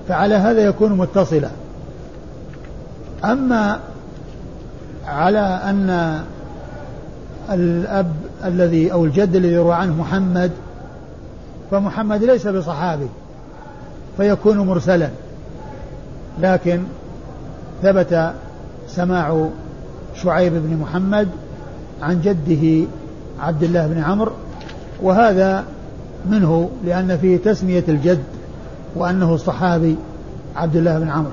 [0.07, 1.49] فعلى هذا يكون متصلا.
[3.23, 3.79] أما
[5.07, 6.19] على أن
[7.51, 8.11] الأب
[8.45, 10.51] الذي أو الجد الذي يروى عنه محمد
[11.71, 13.07] فمحمد ليس بصحابي
[14.17, 15.09] فيكون مرسلا.
[16.41, 16.81] لكن
[17.83, 18.33] ثبت
[18.87, 19.49] سماع
[20.15, 21.27] شعيب بن محمد
[22.01, 22.87] عن جده
[23.39, 24.31] عبد الله بن عمرو
[25.01, 25.63] وهذا
[26.29, 28.23] منه لأن فيه تسمية الجد
[28.95, 29.95] وأنه الصحابي
[30.55, 31.31] عبد الله بن عمرو.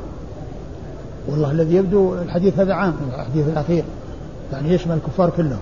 [1.28, 3.84] والله الذي يبدو الحديث هذا عام الحديث الأخير
[4.52, 5.58] يعني يشمل الكفار كلهم.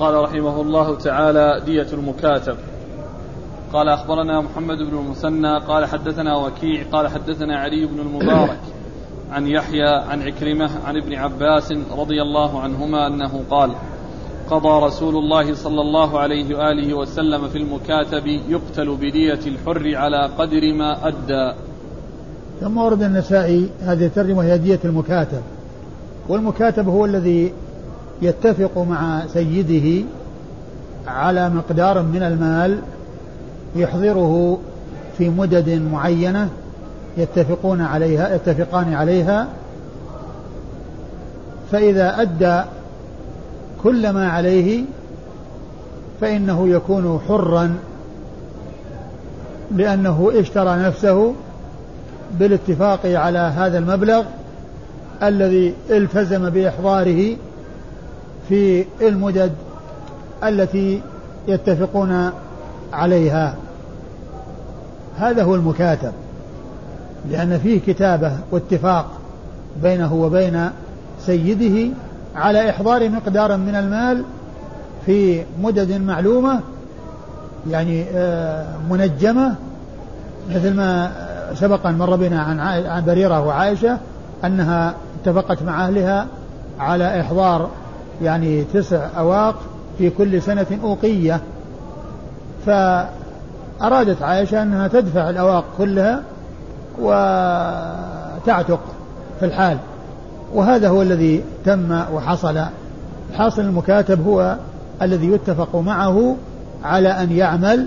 [0.00, 2.56] قال رحمه الله تعالى دية المكاتب.
[3.72, 8.60] قال أخبرنا محمد بن المثنى قال حدثنا وكيع قال حدثنا علي بن المبارك
[9.32, 13.74] عن يحيى عن عكرمة عن ابن عباس رضي الله عنهما أنه قال
[14.50, 20.74] قضى رسول الله صلى الله عليه وآله وسلم في المكاتب يقتل بدية الحر على قدر
[20.74, 21.69] ما أدى.
[22.60, 25.40] ثم ورد النسائي هذه الترجمة هي دية المكاتب.
[26.28, 27.52] والمكاتب هو الذي
[28.22, 30.06] يتفق مع سيده
[31.06, 32.78] على مقدار من المال
[33.76, 34.58] يحضره
[35.18, 36.48] في مدد معينة
[37.16, 39.48] يتفقون عليها يتفقان عليها.
[41.72, 42.62] فإذا أدى
[43.82, 44.84] كل ما عليه
[46.20, 47.74] فإنه يكون حرا
[49.76, 51.34] لأنه اشترى نفسه
[52.38, 54.24] بالاتفاق على هذا المبلغ
[55.22, 57.36] الذي التزم بإحضاره
[58.48, 59.52] في المدد
[60.44, 61.02] التي
[61.48, 62.30] يتفقون
[62.92, 63.54] عليها.
[65.18, 66.12] هذا هو المكاتب
[67.30, 69.06] لأن فيه كتابة واتفاق
[69.82, 70.70] بينه وبين
[71.26, 71.94] سيده
[72.36, 74.24] على إحضار مقدار من المال
[75.06, 76.60] في مدد معلومة
[77.70, 79.54] يعني آه، منجمة
[80.50, 81.12] مثل ما
[81.54, 83.98] سبق أن مر بنا عن عن بريرة وعائشة
[84.44, 86.26] أنها اتفقت مع أهلها
[86.80, 87.68] على إحضار
[88.22, 89.54] يعني تسع أواق
[89.98, 91.40] في كل سنة أوقية.
[92.66, 96.22] فأرادت عائشة أنها تدفع الأواق كلها
[96.98, 98.80] وتعتق
[99.40, 99.78] في الحال.
[100.54, 102.60] وهذا هو الذي تم وحصل.
[103.34, 104.56] حاصل المكاتب هو
[105.02, 106.36] الذي يتفق معه
[106.84, 107.86] على أن يعمل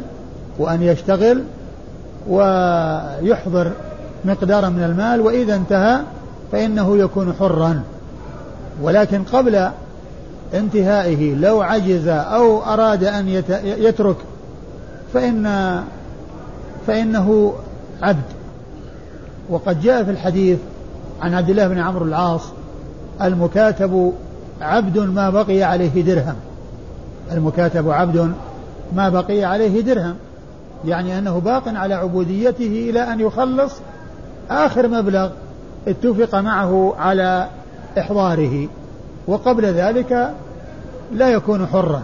[0.60, 1.44] وأن يشتغل
[2.28, 3.72] ويحضر
[4.26, 6.00] مقدارا من المال وإذا انتهى
[6.52, 7.84] فإنه يكون حرا.
[8.82, 9.70] ولكن قبل
[10.54, 13.28] انتهائه لو عجز أو أراد أن
[13.64, 14.16] يترك
[15.14, 15.84] فإن
[16.88, 17.54] فإنه
[18.02, 18.24] عبد.
[19.50, 20.58] وقد جاء في الحديث
[21.22, 22.42] عن عبد الله بن عمرو العاص
[23.22, 24.14] المكاتب
[24.62, 26.36] عبد ما بقي عليه درهم.
[27.32, 28.34] المكاتب عبد
[28.96, 30.16] ما بقي عليه درهم.
[30.86, 33.74] يعني أنه باق على عبوديته إلى أن يخلص
[34.50, 35.30] آخر مبلغ
[35.88, 37.48] اتفق معه على
[38.00, 38.68] إحضاره
[39.28, 40.34] وقبل ذلك
[41.14, 42.04] لا يكون حرا.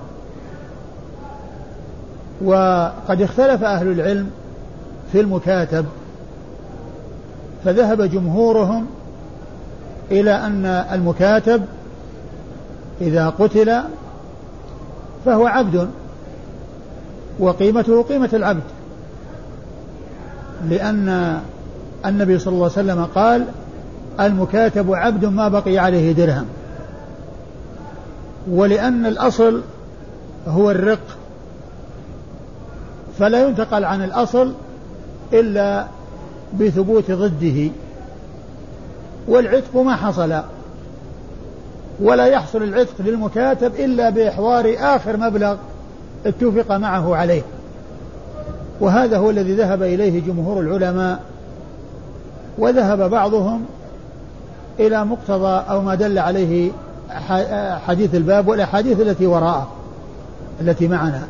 [2.42, 4.30] وقد اختلف أهل العلم
[5.12, 5.86] في المكاتب
[7.66, 8.86] فذهب جمهورهم
[10.12, 11.66] إلى أن المكاتب
[13.02, 13.82] إذا قتل
[15.26, 15.90] فهو عبد.
[17.40, 18.64] وقيمته قيمة العبد.
[20.70, 21.40] لأن
[22.06, 23.46] النبي صلى الله عليه وسلم قال
[24.20, 26.46] المكاتب عبد ما بقي عليه درهم.
[28.52, 29.62] ولأن الأصل
[30.48, 31.18] هو الرق.
[33.20, 34.54] فلا ينتقل عن الأصل
[35.34, 35.86] إلا
[36.60, 37.72] بثبوت ضده.
[39.28, 40.42] والعتق ما حصل.
[42.00, 45.56] ولا يحصل العتق للمكاتب إلا بإحضار آخر مبلغ.
[46.26, 47.42] اتفق معه عليه.
[48.82, 51.20] وهذا هو الذي ذهب إليه جمهور العلماء
[52.58, 53.66] وذهب بعضهم
[54.80, 56.72] إلى مقتضى أو ما دل عليه
[57.88, 59.68] حديث الباب والأحاديث التي وراءه
[60.62, 61.28] التي معنا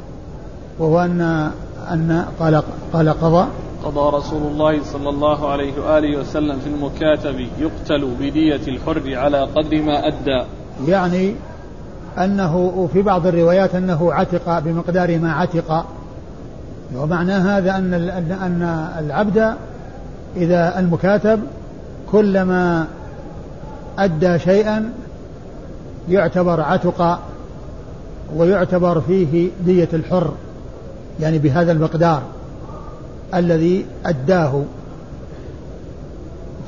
[0.79, 1.51] وهو أن
[1.91, 3.47] أن قال قال قضى
[3.83, 9.81] قضى رسول الله صلى الله عليه وآله وسلم في المكاتب يقتل بدية الحر على قدر
[9.81, 10.43] ما أدى.
[10.87, 11.35] يعني
[12.19, 15.85] أنه في بعض الروايات أنه عتق بمقدار ما عتق.
[16.95, 17.93] ومعنى هذا أن
[18.31, 19.53] أن العبد
[20.35, 21.39] إذا المكاتب
[22.11, 22.87] كلما
[23.99, 24.93] أدى شيئا
[26.09, 27.19] يعتبر عتق
[28.35, 30.33] ويعتبر فيه دية الحر
[31.19, 32.21] يعني بهذا المقدار
[33.35, 34.63] الذي أداه.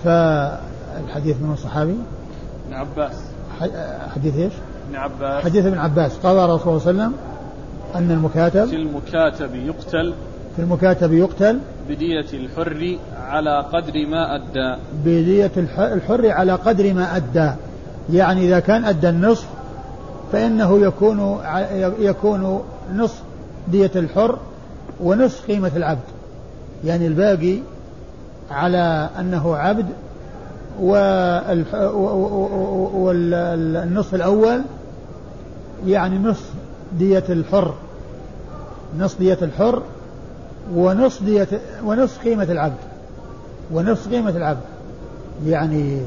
[0.04, 1.96] فالحديث من الصحابي؟
[2.68, 3.14] ابن عباس.
[4.16, 4.54] حديث إيش؟
[4.92, 7.14] ابن عباس حديث ابن عباس قال رسول الله صلى الله عليه وسلم
[7.96, 10.14] أن المكاتب في المكاتب يقتل
[10.56, 17.52] في المكاتب يقتل بدية الحر على قدر ما أدى بدية الحر على قدر ما أدى
[18.14, 19.48] يعني إذا كان أدى النصف
[20.32, 21.40] فإنه يكون
[22.00, 22.62] يكون
[22.96, 23.22] نصف
[23.68, 24.38] دية الحر
[25.04, 26.02] ونصف قيمة العبد
[26.86, 27.60] يعني الباقي
[28.52, 29.86] على أنه عبد
[32.92, 34.62] والنصف الأول
[35.86, 36.50] يعني نصف
[37.00, 37.74] دية الحر
[39.00, 39.84] نصف دية الحر
[40.76, 41.48] ونصف دية
[41.86, 42.78] ونصف قيمة العبد
[43.72, 44.62] ونصف قيمة العبد.
[45.46, 46.02] يعني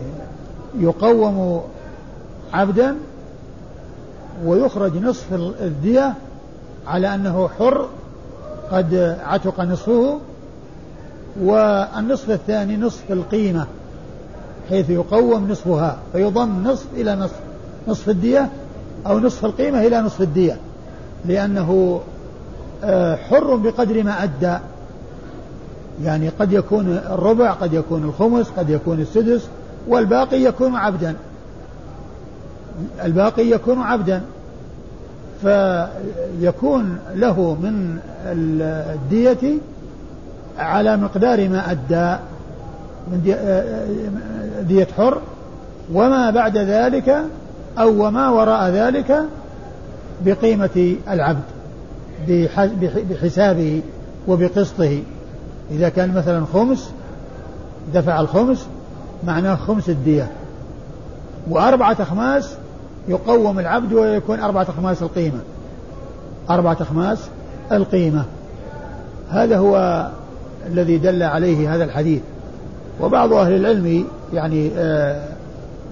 [0.79, 1.63] يقوم
[2.53, 2.97] عبدا
[4.45, 6.15] ويخرج نصف الدية
[6.87, 7.89] على أنه حر
[8.71, 10.19] قد عتق نصفه
[11.41, 13.67] والنصف الثاني نصف القيمة
[14.69, 17.41] حيث يقوم نصفها فيضم نصف إلى نصف
[17.89, 18.51] نصف الدية
[19.07, 20.57] أو نصف القيمة إلى نصف الدية
[21.25, 22.01] لأنه
[22.85, 24.59] آه، حر بقدر ما أدى.
[26.03, 29.49] يعني قد يكون الربع قد يكون الخمس قد يكون السدس
[29.89, 31.15] والباقي يكون عبدا.
[33.05, 34.23] الباقي يكون عبدا.
[35.43, 39.59] فيكون له من الدية
[40.59, 42.17] على مقدار ما أدى
[43.13, 43.35] من
[44.69, 45.21] دية حر.
[45.93, 47.25] وما بعد ذلك
[47.79, 49.23] أو وما وراء ذلك
[50.25, 51.43] بقيمة العبد
[53.11, 53.83] بحسابه
[54.29, 55.03] وبقسطه.
[55.71, 56.91] إذا كان مثلا خمس
[57.95, 58.67] دفع الخمس
[59.25, 60.31] معناه خمس الدية.
[61.51, 62.55] وأربعة أخماس
[63.09, 65.41] يقوم العبد ويكون أربعة أخماس القيمة.
[66.51, 67.19] أربعة أخماس
[67.73, 68.25] القيمة.
[69.31, 70.07] هذا هو
[70.67, 72.23] الذي دل عليه هذا الحديث.
[73.01, 75.34] وبعض أهل العلم يعني آه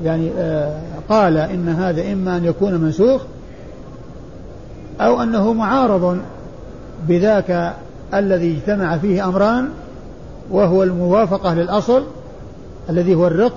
[0.04, 3.22] يعني آه قال إن هذا إما أن يكون منسوخ
[5.00, 6.18] أو أنه معارض
[7.08, 7.72] بذاك
[8.14, 9.68] الذي اجتمع فيه أمران
[10.50, 12.04] وهو الموافقة للأصل
[12.90, 13.54] الذي هو الرق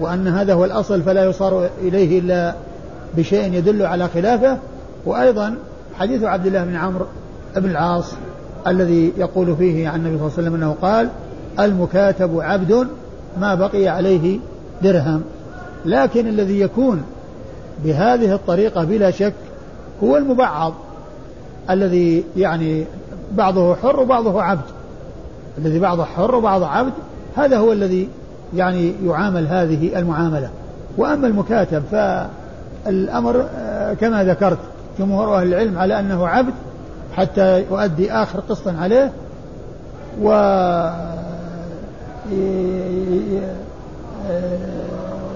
[0.00, 2.54] وأن هذا هو الأصل فلا يصار إليه إلا
[3.16, 4.58] بشيء يدل على خلافه.
[5.06, 5.54] وأيضا
[5.98, 7.06] حديث عبد الله بن عمرو
[7.56, 8.12] بن العاص
[8.66, 11.08] الذي يقول فيه عن النبي صلى الله عليه وسلم أنه قال
[11.60, 12.86] المكاتب عبد
[13.40, 14.38] ما بقي عليه
[14.82, 15.22] درهم
[15.84, 17.02] لكن الذي يكون
[17.84, 19.34] بهذه الطريقة بلا شك
[20.02, 20.74] هو المبعض
[21.70, 22.84] الذي يعني
[23.32, 24.64] بعضه حر وبعضه عبد.
[25.58, 26.92] الذي بعضه حر وبعضه عبد
[27.36, 28.08] هذا هو الذي
[28.54, 30.50] يعني يعامل هذه المعاملة.
[30.96, 34.58] وأما المكاتب فالأمر آه، كما ذكرت
[34.98, 36.54] جمهور أهل العلم على أنه عبد
[37.16, 39.12] حتى يؤدي آخر قسط عليه
[40.22, 40.30] و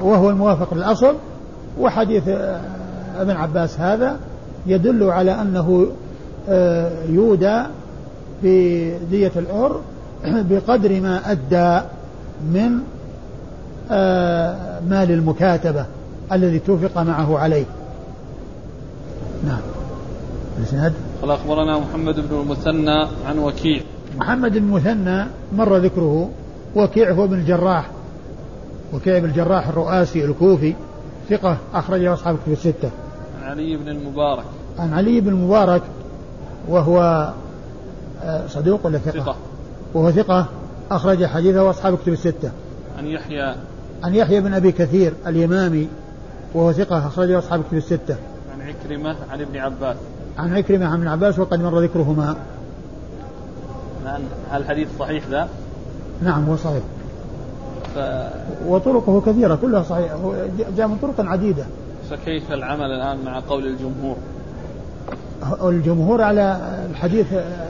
[0.03, 1.15] وهو الموافق للأصل
[1.81, 2.29] وحديث
[3.17, 4.17] ابن عباس هذا
[4.67, 5.87] يدل على أنه
[7.09, 7.63] يودى
[8.43, 9.81] في دية العر
[10.51, 11.87] بقدر ما أدى
[12.53, 12.71] من
[14.89, 15.87] مال المكاتبة
[16.33, 17.65] الذي توفق معه عليه.
[19.47, 19.61] نعم.
[20.59, 20.93] الإسناد؟
[21.23, 23.81] قال أخبرنا محمد بن المثنى عن وكيع.
[24.19, 25.25] محمد بن المثنى
[25.57, 26.31] مر ذكره
[26.77, 27.91] وكيع هو بن الجراح.
[28.93, 30.75] وكيع بن الجراح الرؤاسي الكوفي
[31.31, 32.91] ثقة أخرجه أصحاب الكتب الستة.
[33.43, 34.45] عن علي بن المبارك.
[34.79, 35.83] عن علي بن المبارك
[36.69, 37.33] وهو
[38.23, 39.37] آه، صدوق ولا ثقة؟ ثقة.
[39.95, 40.47] وهو ثقة
[40.91, 42.51] أخرج حديثه أصحاب الكتب الستة.
[42.99, 43.55] عن يحيى.
[44.05, 45.89] عن يحيى بن أبي كثير اليمامي
[46.55, 48.17] وهو ثقة أخرجه أصحاب الكتب الستة.
[48.53, 49.97] عن عكرمة عن ابن عباس.
[50.39, 52.37] عن عكرمة عن ابن عباس وقد مر ذكرهما.
[54.07, 54.23] هل
[54.53, 55.49] الحديث صحيح ذا؟
[56.23, 56.83] نعم هو صحيح.
[57.95, 57.99] ف...
[58.67, 60.17] وطرقه كثيرة كلها صحيحة.
[60.77, 61.65] جاء من طرق عديدة.
[62.11, 64.17] فكيف العمل الآن مع قول الجمهور؟
[65.63, 66.59] الجمهور على
[66.91, 67.27] الحديث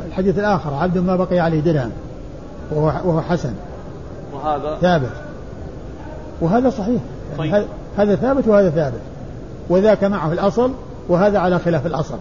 [0.09, 1.91] الحديث الآخر عبد ما بقي عليه درهم
[2.73, 3.53] وهو, حسن.
[4.35, 5.11] وهذا؟ ثابت.
[6.41, 7.03] وهذا صحيح.
[7.39, 7.67] يعني طيب.
[7.97, 9.01] هذا ثابت وهذا ثابت.
[9.69, 10.71] وذاك معه الأصل
[11.09, 12.19] وهذا على خلاف الأصل.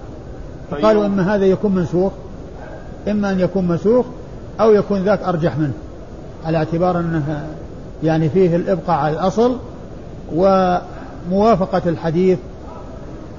[0.72, 0.86] طيب.
[0.86, 2.12] قالوا إما هذا يكون منسوخ
[3.08, 4.06] إما أن يكون منسوخ
[4.60, 5.74] أو يكون ذاك أرجح منه
[6.45, 7.47] على اعتبار أنه
[8.04, 9.58] يعني فيه الإبقاء على الأصل
[10.36, 12.39] وموافقة الحديث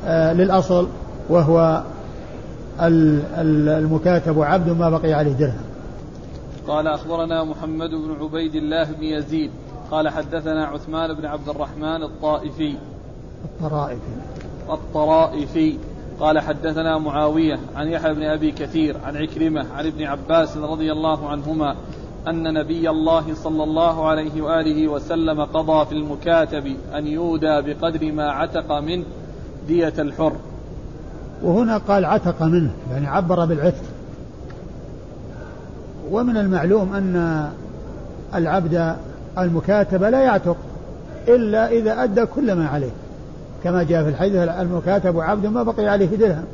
[0.06, 0.88] آه، للأصل
[1.28, 1.82] وهو
[2.80, 5.64] المكاتب عبد ما بقي عليه درهم.
[6.68, 9.50] قال أخبرنا محمد بن عبيد الله بن يزيد
[9.90, 12.74] قال حدثنا عثمان بن عبد الرحمن الطائفي.
[13.44, 14.00] الطرائفي.
[14.70, 15.78] الطرائفي.
[16.20, 21.28] قال حدثنا معاوية عن يحيى بن أبي كثير عن عكرمة عن ابن عباس رضي الله
[21.28, 21.76] عنهما
[22.28, 28.30] أن نبي الله صلى الله عليه وآله وسلم قضى في المكاتب أن يودى بقدر ما
[28.30, 29.04] عتق منه
[29.68, 30.32] دية الحر.
[31.42, 33.84] وهنا قال عتق منه يعني عبر بالعتق.
[36.10, 37.48] ومن المعلوم أن
[38.34, 38.96] العبد
[39.38, 40.56] المكاتب لا يعتق
[41.28, 42.90] إلا إذا أدى كل ما عليه.
[43.64, 46.44] كما جاء في الحديث المكاتب عبد ما بقي عليه درهم.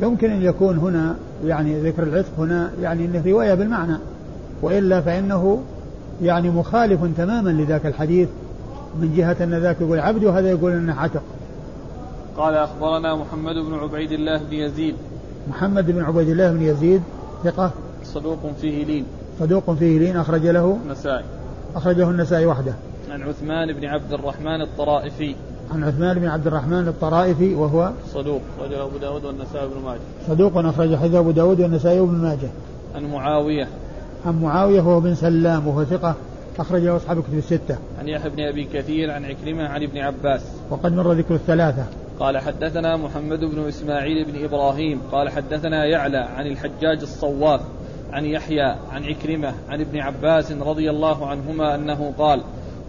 [0.00, 3.96] يمكن أن يكون هنا يعني ذكر العتق هنا يعني أنه رواية بالمعنى
[4.62, 5.62] وإلا فإنه
[6.22, 8.28] يعني مخالف تماما لذاك الحديث
[9.00, 11.22] من جهة أن ذاك يقول عبد وهذا يقول أنه عتق.
[12.36, 14.94] قال أخبرنا محمد بن عبيد الله بن يزيد.
[15.48, 17.02] محمد بن عبيد الله بن يزيد
[17.44, 17.70] ثقة؟
[18.04, 19.04] صدوق فيه لين.
[19.40, 21.24] صدوق فيه لين أخرج له؟ النسائي.
[21.74, 22.74] أخرجه النسائي وحده.
[23.10, 25.34] عن عثمان بن عبد الرحمن الطرائفي.
[25.74, 30.56] عن عثمان بن عبد الرحمن الطرائفي وهو صدوق أخرجه أبو داود والنسائي بن ماجه صدوق
[30.56, 32.48] أخرج حديث أبو داود والنسائي بن ماجه
[32.94, 33.68] عن معاوية
[34.26, 36.14] عن معاوية وهو بن سلام وهو ثقة
[36.58, 37.78] أخرجه أصحاب كتب الستة.
[37.98, 40.42] عن يحيى بن أبي كثير عن عكرمة عن ابن عباس.
[40.70, 41.84] وقد مر ذكر الثلاثة.
[42.20, 47.60] قال حدثنا محمد بن إسماعيل بن إبراهيم قال حدثنا يعلى عن الحجاج الصواف
[48.12, 52.40] عن يحيى عن عكرمة عن ابن عباس رضي الله عنهما أنه قال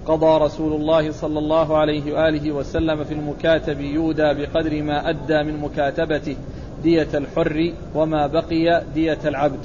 [0.07, 5.59] قضى رسول الله صلى الله عليه وآله وسلم في المكاتب يودى بقدر ما أدى من
[5.59, 6.35] مكاتبته
[6.83, 9.59] دية الحر وما بقي دية العبد.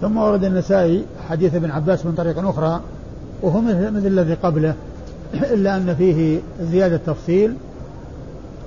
[0.00, 2.80] ثم ورد النسائي حديث ابن عباس من طريق أخرى
[3.42, 4.74] وهو مثل الذي قبله
[5.34, 7.54] إلا أن فيه زيادة تفصيل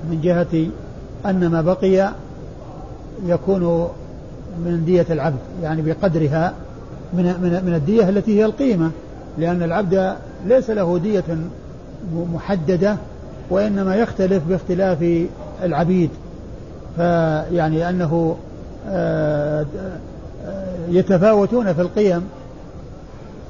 [0.10, 0.68] من جهة
[1.26, 2.12] أن ما بقي
[3.26, 3.90] يكون
[4.66, 6.54] من دية العبد يعني بقدرها
[7.14, 8.92] من من من الدية التي هي القيمة
[9.38, 10.16] لأن العبد
[10.48, 11.24] ليس له دية
[12.34, 12.98] محددة
[13.50, 15.26] وإنما يختلف باختلاف
[15.64, 16.10] العبيد.
[16.96, 18.36] فيعني أنه
[18.88, 19.66] آه،
[20.90, 22.24] يتفاوتون في القيم.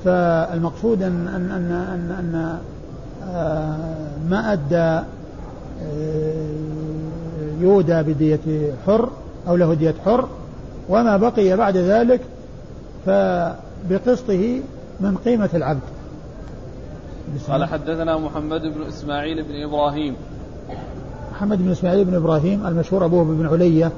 [0.05, 2.57] فالمقصود أن أن أن أن, أن
[3.29, 3.77] آه،
[4.29, 5.05] ما أدى
[5.83, 6.49] آه،
[7.61, 9.09] يودى بدية حر
[9.47, 10.27] أو له دية حر
[10.89, 12.21] وما بقي بعد ذلك
[13.05, 14.61] فبقسطه
[14.99, 15.81] من قيمة العبد.
[17.49, 20.15] قال حدثنا محمد بن إسماعيل بن إبراهيم
[21.31, 23.91] محمد بن إسماعيل بن إبراهيم المشهور أبوه بن علية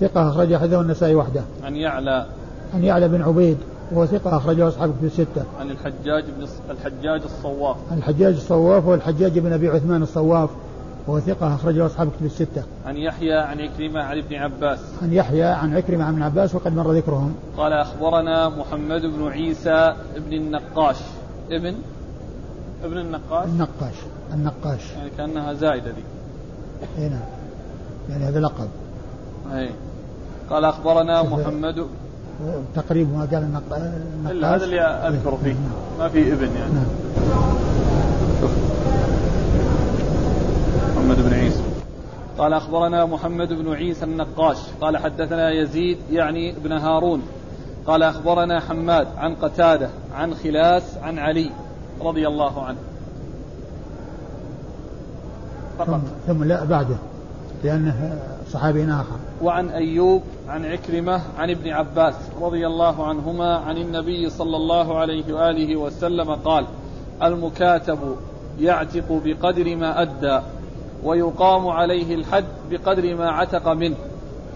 [0.00, 2.26] ثقة أخرج حديثه النسائي وحده عن يعلى
[2.74, 3.56] عن يعلى بن عبيد
[3.92, 5.44] وهو ثقة أخرجه أصحاب في الستة.
[5.60, 7.76] عن الحجاج بن الحجاج الصواف.
[7.90, 10.50] عن الحجاج الصواف هو الحجاج بن أبي عثمان الصواف
[11.06, 12.62] وهو ثقة أخرجه أصحاب كتب الستة.
[12.86, 14.78] عن يحيى عن عكرمة عن ابن عباس.
[15.02, 17.34] عن يحيى عن عكرمة عن ابن عباس وقد مر ذكرهم.
[17.56, 20.96] قال أخبرنا محمد بن عيسى بن النقاش
[21.50, 21.74] ابن
[22.84, 23.94] ابن النقاش؟ النقاش
[24.34, 24.92] النقاش.
[24.96, 26.04] يعني كأنها زائدة ذي.
[26.98, 27.20] اي نعم.
[28.10, 28.68] يعني هذا لقب.
[29.52, 29.70] اي
[30.50, 31.86] قال أخبرنا محمد
[32.74, 33.82] تقريب ما قال النقاش.
[34.30, 35.52] إلا هذا اللي أذكر فيه.
[35.52, 35.98] نعم.
[35.98, 36.72] ما في ابن يعني.
[36.74, 36.86] نعم.
[40.96, 41.62] محمد بن عيسى.
[42.38, 44.56] قال أخبرنا محمد بن عيسى النقاش.
[44.80, 47.22] قال حدثنا يزيد يعني ابن هارون.
[47.86, 51.50] قال أخبرنا حماد عن قتادة عن خلاس عن علي.
[52.02, 52.78] رضي الله عنه.
[55.78, 55.88] فقط.
[55.88, 56.96] ثم, ثم لا بعده.
[57.64, 58.18] لأنه
[58.52, 59.16] صحابي آخر.
[59.42, 65.34] وعن أيوب عن عكرمة عن ابن عباس رضي الله عنهما عن النبي صلى الله عليه
[65.34, 66.64] وآله وسلم قال
[67.22, 67.98] المكاتب
[68.60, 70.40] يعتق بقدر ما أدى
[71.04, 73.96] ويقام عليه الحد بقدر ما عتق منه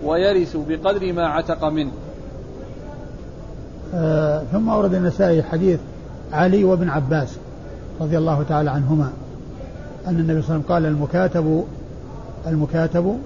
[0.05, 1.93] ويرث بقدر ما عتق منه.
[3.95, 5.81] آه ثم أورد النسائي حديث
[6.35, 7.39] علي وابن عباس
[8.01, 9.11] رضي الله تعالى عنهما
[10.07, 11.65] أن النبي صلى الله عليه وسلم قال المكاتب
[12.47, 13.19] المكاتب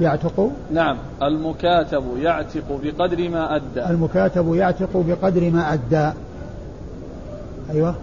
[0.00, 3.90] يعتق نعم المكاتب يعتق بقدر ما أدى.
[3.90, 6.12] المكاتب يعتق بقدر ما أدى.
[7.70, 7.94] أيوة.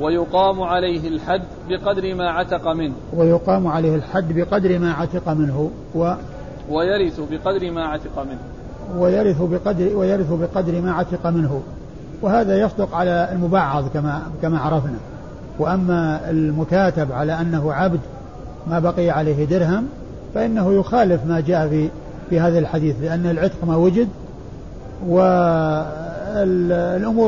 [0.00, 2.94] ويقام عليه الحد بقدر ما عتق منه.
[3.16, 5.70] ويقام عليه الحد بقدر ما عتق منه.
[5.94, 6.12] و
[6.70, 8.40] ويرث بقدر ما عتق منه.
[9.00, 11.62] ويرث بقدر ويرث بقدر ما عتق منه.
[12.22, 14.98] وهذا يصدق على المبعض كما كما عرفنا.
[15.58, 18.00] وأما المكاتب على أنه عبد
[18.66, 19.86] ما بقي عليه درهم
[20.34, 21.88] فإنه يخالف ما جاء في
[22.30, 24.08] في هذا الحديث لأن العتق ما وجد
[25.06, 26.56] والأمور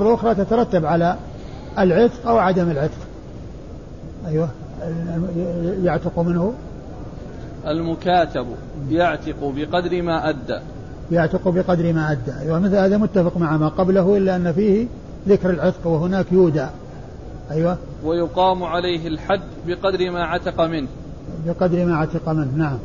[0.09, 1.17] الأخرى تترتب على
[1.79, 2.99] العتق أو عدم العتق.
[4.27, 4.49] أيوه
[5.83, 6.53] يعتق منه.
[7.67, 8.47] المكاتب
[8.91, 10.61] يعتق بقدر ما أدى.
[11.13, 12.33] يعتق بقدر ما أدى.
[12.41, 14.87] أيوه مثل هذا متفق مع ما قبله إلا أن فيه
[15.29, 16.67] ذكر العتق وهناك يودى
[17.51, 17.77] أيوه.
[18.05, 20.89] ويقام عليه الحد بقدر ما عتق منه.
[21.47, 22.79] بقدر ما عتق منه نعم.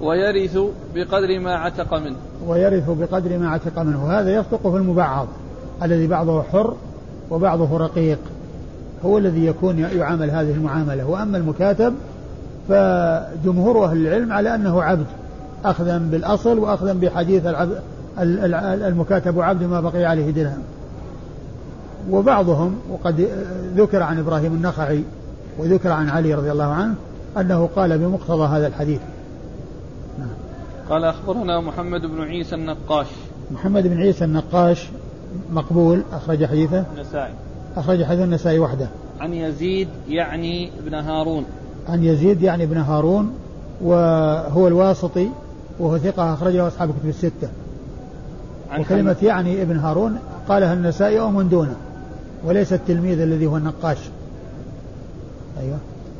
[0.00, 0.58] ويرث
[0.94, 2.16] بقدر ما عتق منه.
[2.46, 4.06] ويرث بقدر ما عتق منه.
[4.10, 5.26] هذا يصدق في المبعض
[5.82, 6.74] الذي بعضه حر
[7.30, 8.18] وبعضه رقيق.
[9.04, 11.06] هو الذي يكون يعامل هذه المعاملة.
[11.06, 11.94] وأما المكاتب
[12.68, 15.06] فجمهور أهل العلم على أنه عبد.
[15.64, 17.80] أخذا بالأصل وأخذا بحديث العبد
[18.82, 20.62] المكاتب عبد ما بقي عليه درهم.
[22.10, 23.28] وبعضهم وقد
[23.76, 25.02] ذكر عن إبراهيم النخعي
[25.58, 26.94] وذكر عن علي رضي الله عنه
[27.38, 29.00] أنه قال بمقتضى هذا الحديث.
[30.18, 30.28] نعم.
[30.90, 33.06] قال أخبرنا محمد بن عيسى النقاش.
[33.50, 34.88] محمد بن عيسى النقاش
[35.52, 36.84] مقبول أخرج حديثه.
[36.96, 37.32] النسائي.
[37.76, 38.88] أخرج حديث النسائي وحده.
[39.20, 41.44] عن يزيد يعني ابن هارون.
[41.88, 43.32] عن يزيد يعني ابن هارون
[43.80, 45.28] وهو الواسطي
[45.78, 47.48] وهو ثقة أخرجه أصحاب الكتب الستة.
[48.78, 50.18] وكلمة يعني ابن هارون
[50.48, 51.76] قالها النسائي أو من دونه
[52.44, 53.98] وليس التلميذ الذي هو النقاش.
[55.60, 55.78] أيوة.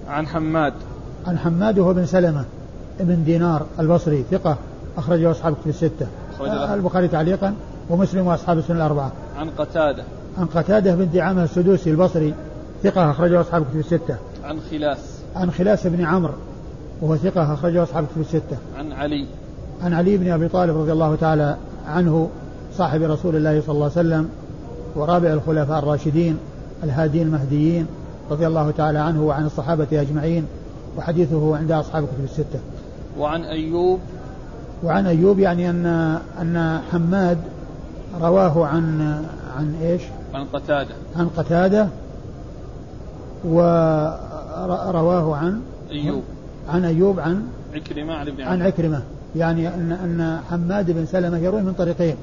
[0.08, 0.72] عن حماد.
[1.26, 2.44] عن حماد وهو بن سلمة
[3.00, 4.56] ابن دينار البصري ثقة
[4.96, 6.06] أخرجه أصحاب الكتب الستة.
[6.74, 7.54] البخاري تعليقا
[7.90, 9.12] ومسلم وأصحاب السنة الأربعة.
[9.36, 10.04] عن قتادة.
[10.38, 12.34] عن قتادة بن دعامة السدوسي البصري
[12.82, 14.16] ثقة أخرجه أصحاب الكتب الستة.
[14.44, 14.98] عن خلاس.
[15.36, 16.34] عن خلاس بن عمرو
[17.02, 18.56] وهو ثقة أخرجه أصحاب الكتب الستة.
[18.76, 19.26] عن علي.
[19.82, 21.56] عن علي بن أبي طالب رضي الله تعالى
[21.86, 22.28] عنه
[22.76, 24.28] صاحب رسول الله صلى الله عليه وسلم
[24.96, 26.38] ورابع الخلفاء الراشدين
[26.84, 27.86] الهادين المهديين
[28.30, 30.46] رضي الله تعالى عنه وعن الصحابة أجمعين
[30.98, 32.60] وحديثه عند أصحاب الكتب الستة.
[33.18, 34.00] وعن أيوب.
[34.84, 35.86] وعن أيوب يعني أن
[36.40, 37.38] أن حماد
[38.20, 39.00] رواه عن
[39.58, 40.02] عن إيش؟
[40.34, 40.94] عن قتادة.
[41.16, 41.88] عن قتادة
[43.44, 45.60] ورواه عن
[45.90, 46.22] أيوب.
[46.68, 47.42] عن أيوب عن
[47.74, 49.02] عكرمة عن ابن عن عكرمة.
[49.38, 52.16] يعني أن أن حماد بن سلمة يروي من طريقين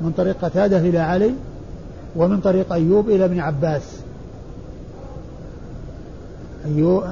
[0.00, 1.34] من طريق قتادة إلى علي
[2.16, 4.00] ومن طريق أيوب إلى ابن عباس
[6.66, 7.04] أيوب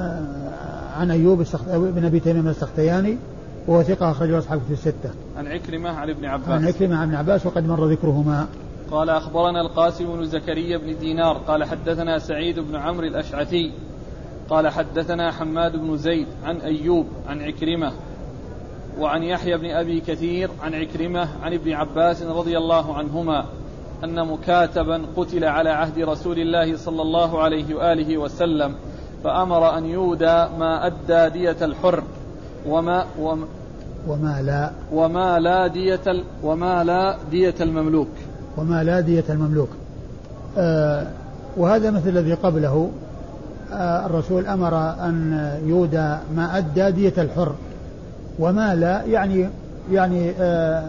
[0.96, 3.16] عن أيوب بن أبي تيمية السختياني
[3.66, 5.10] وهو ثقة أخرجه أصحاب في الستة.
[5.36, 6.48] عن عكرمة عن ابن عباس.
[6.48, 8.46] عن عكرمة عن ابن عباس وقد مر ذكرهما.
[8.90, 13.72] قال أخبرنا القاسم بن زكريا بن دينار قال حدثنا سعيد بن عمرو الأشعثي
[14.50, 17.92] قال حدثنا حماد بن زيد عن أيوب عن عكرمة
[18.98, 23.44] وعن يحيى بن أبي كثير عن عكرمة عن ابن عباس رضي الله عنهما
[24.04, 28.74] أن مكاتبا قتل على عهد رسول الله صلى الله عليه وآله وسلم
[29.24, 32.02] فأمر أن يودى ما أدى دية الحر
[32.66, 33.46] وما وما,
[34.08, 34.70] وما لا.
[34.92, 38.08] وما لا دية وما لا دية المملوك.
[38.56, 39.68] وما لا دية المملوك.
[40.58, 41.06] آه
[41.56, 42.90] وهذا مثل الذي قبله.
[43.72, 47.54] آه الرسول أمر أن يودى ما أدى دية الحر.
[48.38, 49.48] وما لا يعني
[49.92, 50.84] يعني آه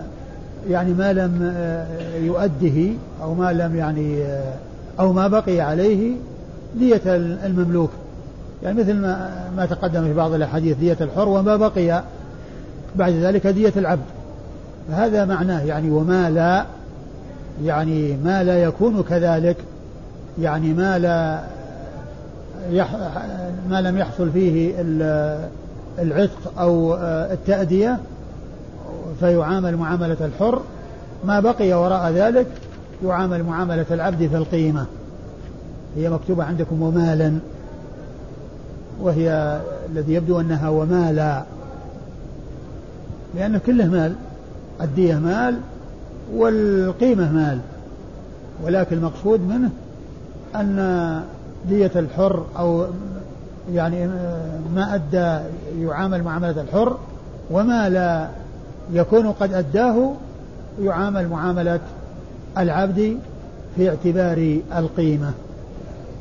[0.69, 4.53] يعني ما لم آه يؤده أو ما لم يعني آه
[4.99, 6.15] أو ما بقي عليه
[6.75, 7.01] دية
[7.45, 7.89] المملوك.
[8.63, 12.03] يعني مثل ما ما تقدم في بعض الأحاديث دية الحر وما بقي
[12.95, 14.05] بعد ذلك دية العبد.
[14.91, 16.65] فهذا معناه يعني وما لا
[17.63, 19.57] يعني ما لا يكون كذلك.
[20.41, 21.43] يعني ما لا
[22.71, 22.95] يح
[23.69, 24.73] ما لم يحصل فيه
[25.99, 27.99] العتق أو التأدية
[29.19, 30.61] فيعامل معاملة الحر.
[31.25, 32.47] ما بقي وراء ذلك
[33.05, 34.85] يعامل معاملة العبد في القيمة.
[35.97, 37.33] هي مكتوبة عندكم ومالا
[39.01, 41.43] وهي الذي يبدو أنها ومالا.
[43.35, 44.13] لأنه كله مال
[44.81, 45.59] الدية مال
[46.33, 47.59] والقيمة مال.
[48.63, 49.69] ولكن المقصود منه
[50.55, 51.21] أن
[51.69, 52.85] دية الحر أو
[53.71, 54.07] يعني
[54.75, 55.39] ما أدى
[55.79, 56.97] يعامل معاملة الحر
[57.51, 58.29] وما لا
[58.93, 60.11] يكون قد أداه
[60.81, 61.79] يعامل معاملة
[62.57, 63.17] العبد
[63.75, 65.31] في اعتبار القيمة.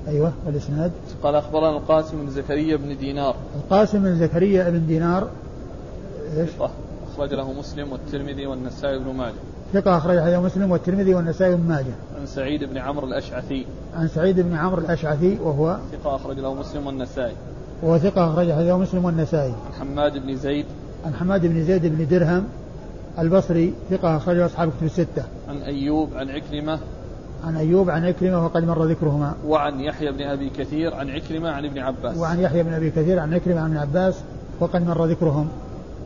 [0.08, 3.36] أيوة الإسناد قال أخبرنا القاسم بن زكريا بن دينار.
[3.56, 5.28] القاسم بن زكريا بن دينار
[6.36, 6.50] إيش؟
[7.12, 9.34] أخرج له مسلم والترمذي والنسائي بن ماجه.
[9.72, 11.94] ثقة أخرج له مسلم والترمذي والنسائي بن ماجه.
[12.20, 13.66] عن سعيد بن عمرو الأشعثي.
[13.96, 17.34] عن سعيد بن عمرو الأشعثي وهو ثقة أخرج له مسلم والنسائي.
[17.82, 19.54] وهو ثقة أخرج له مسلم والنسائي.
[19.66, 20.66] عن حماد بن زيد.
[21.04, 22.44] عن حماد بن زيد بن درهم
[23.18, 25.24] البصري ثقة أخرج أصحاب كتب الستة.
[25.48, 26.78] عن أيوب عن عكرمة.
[27.44, 29.34] عن أيوب عن عكرمة وقد مر ذكرهما.
[29.46, 32.16] وعن يحيى بن أبي كثير عن عكرمة عن ابن عباس.
[32.16, 34.14] وعن يحيى بن أبي كثير عن عكرمة عن ابن عباس
[34.60, 35.48] وقد مر ذكرهم.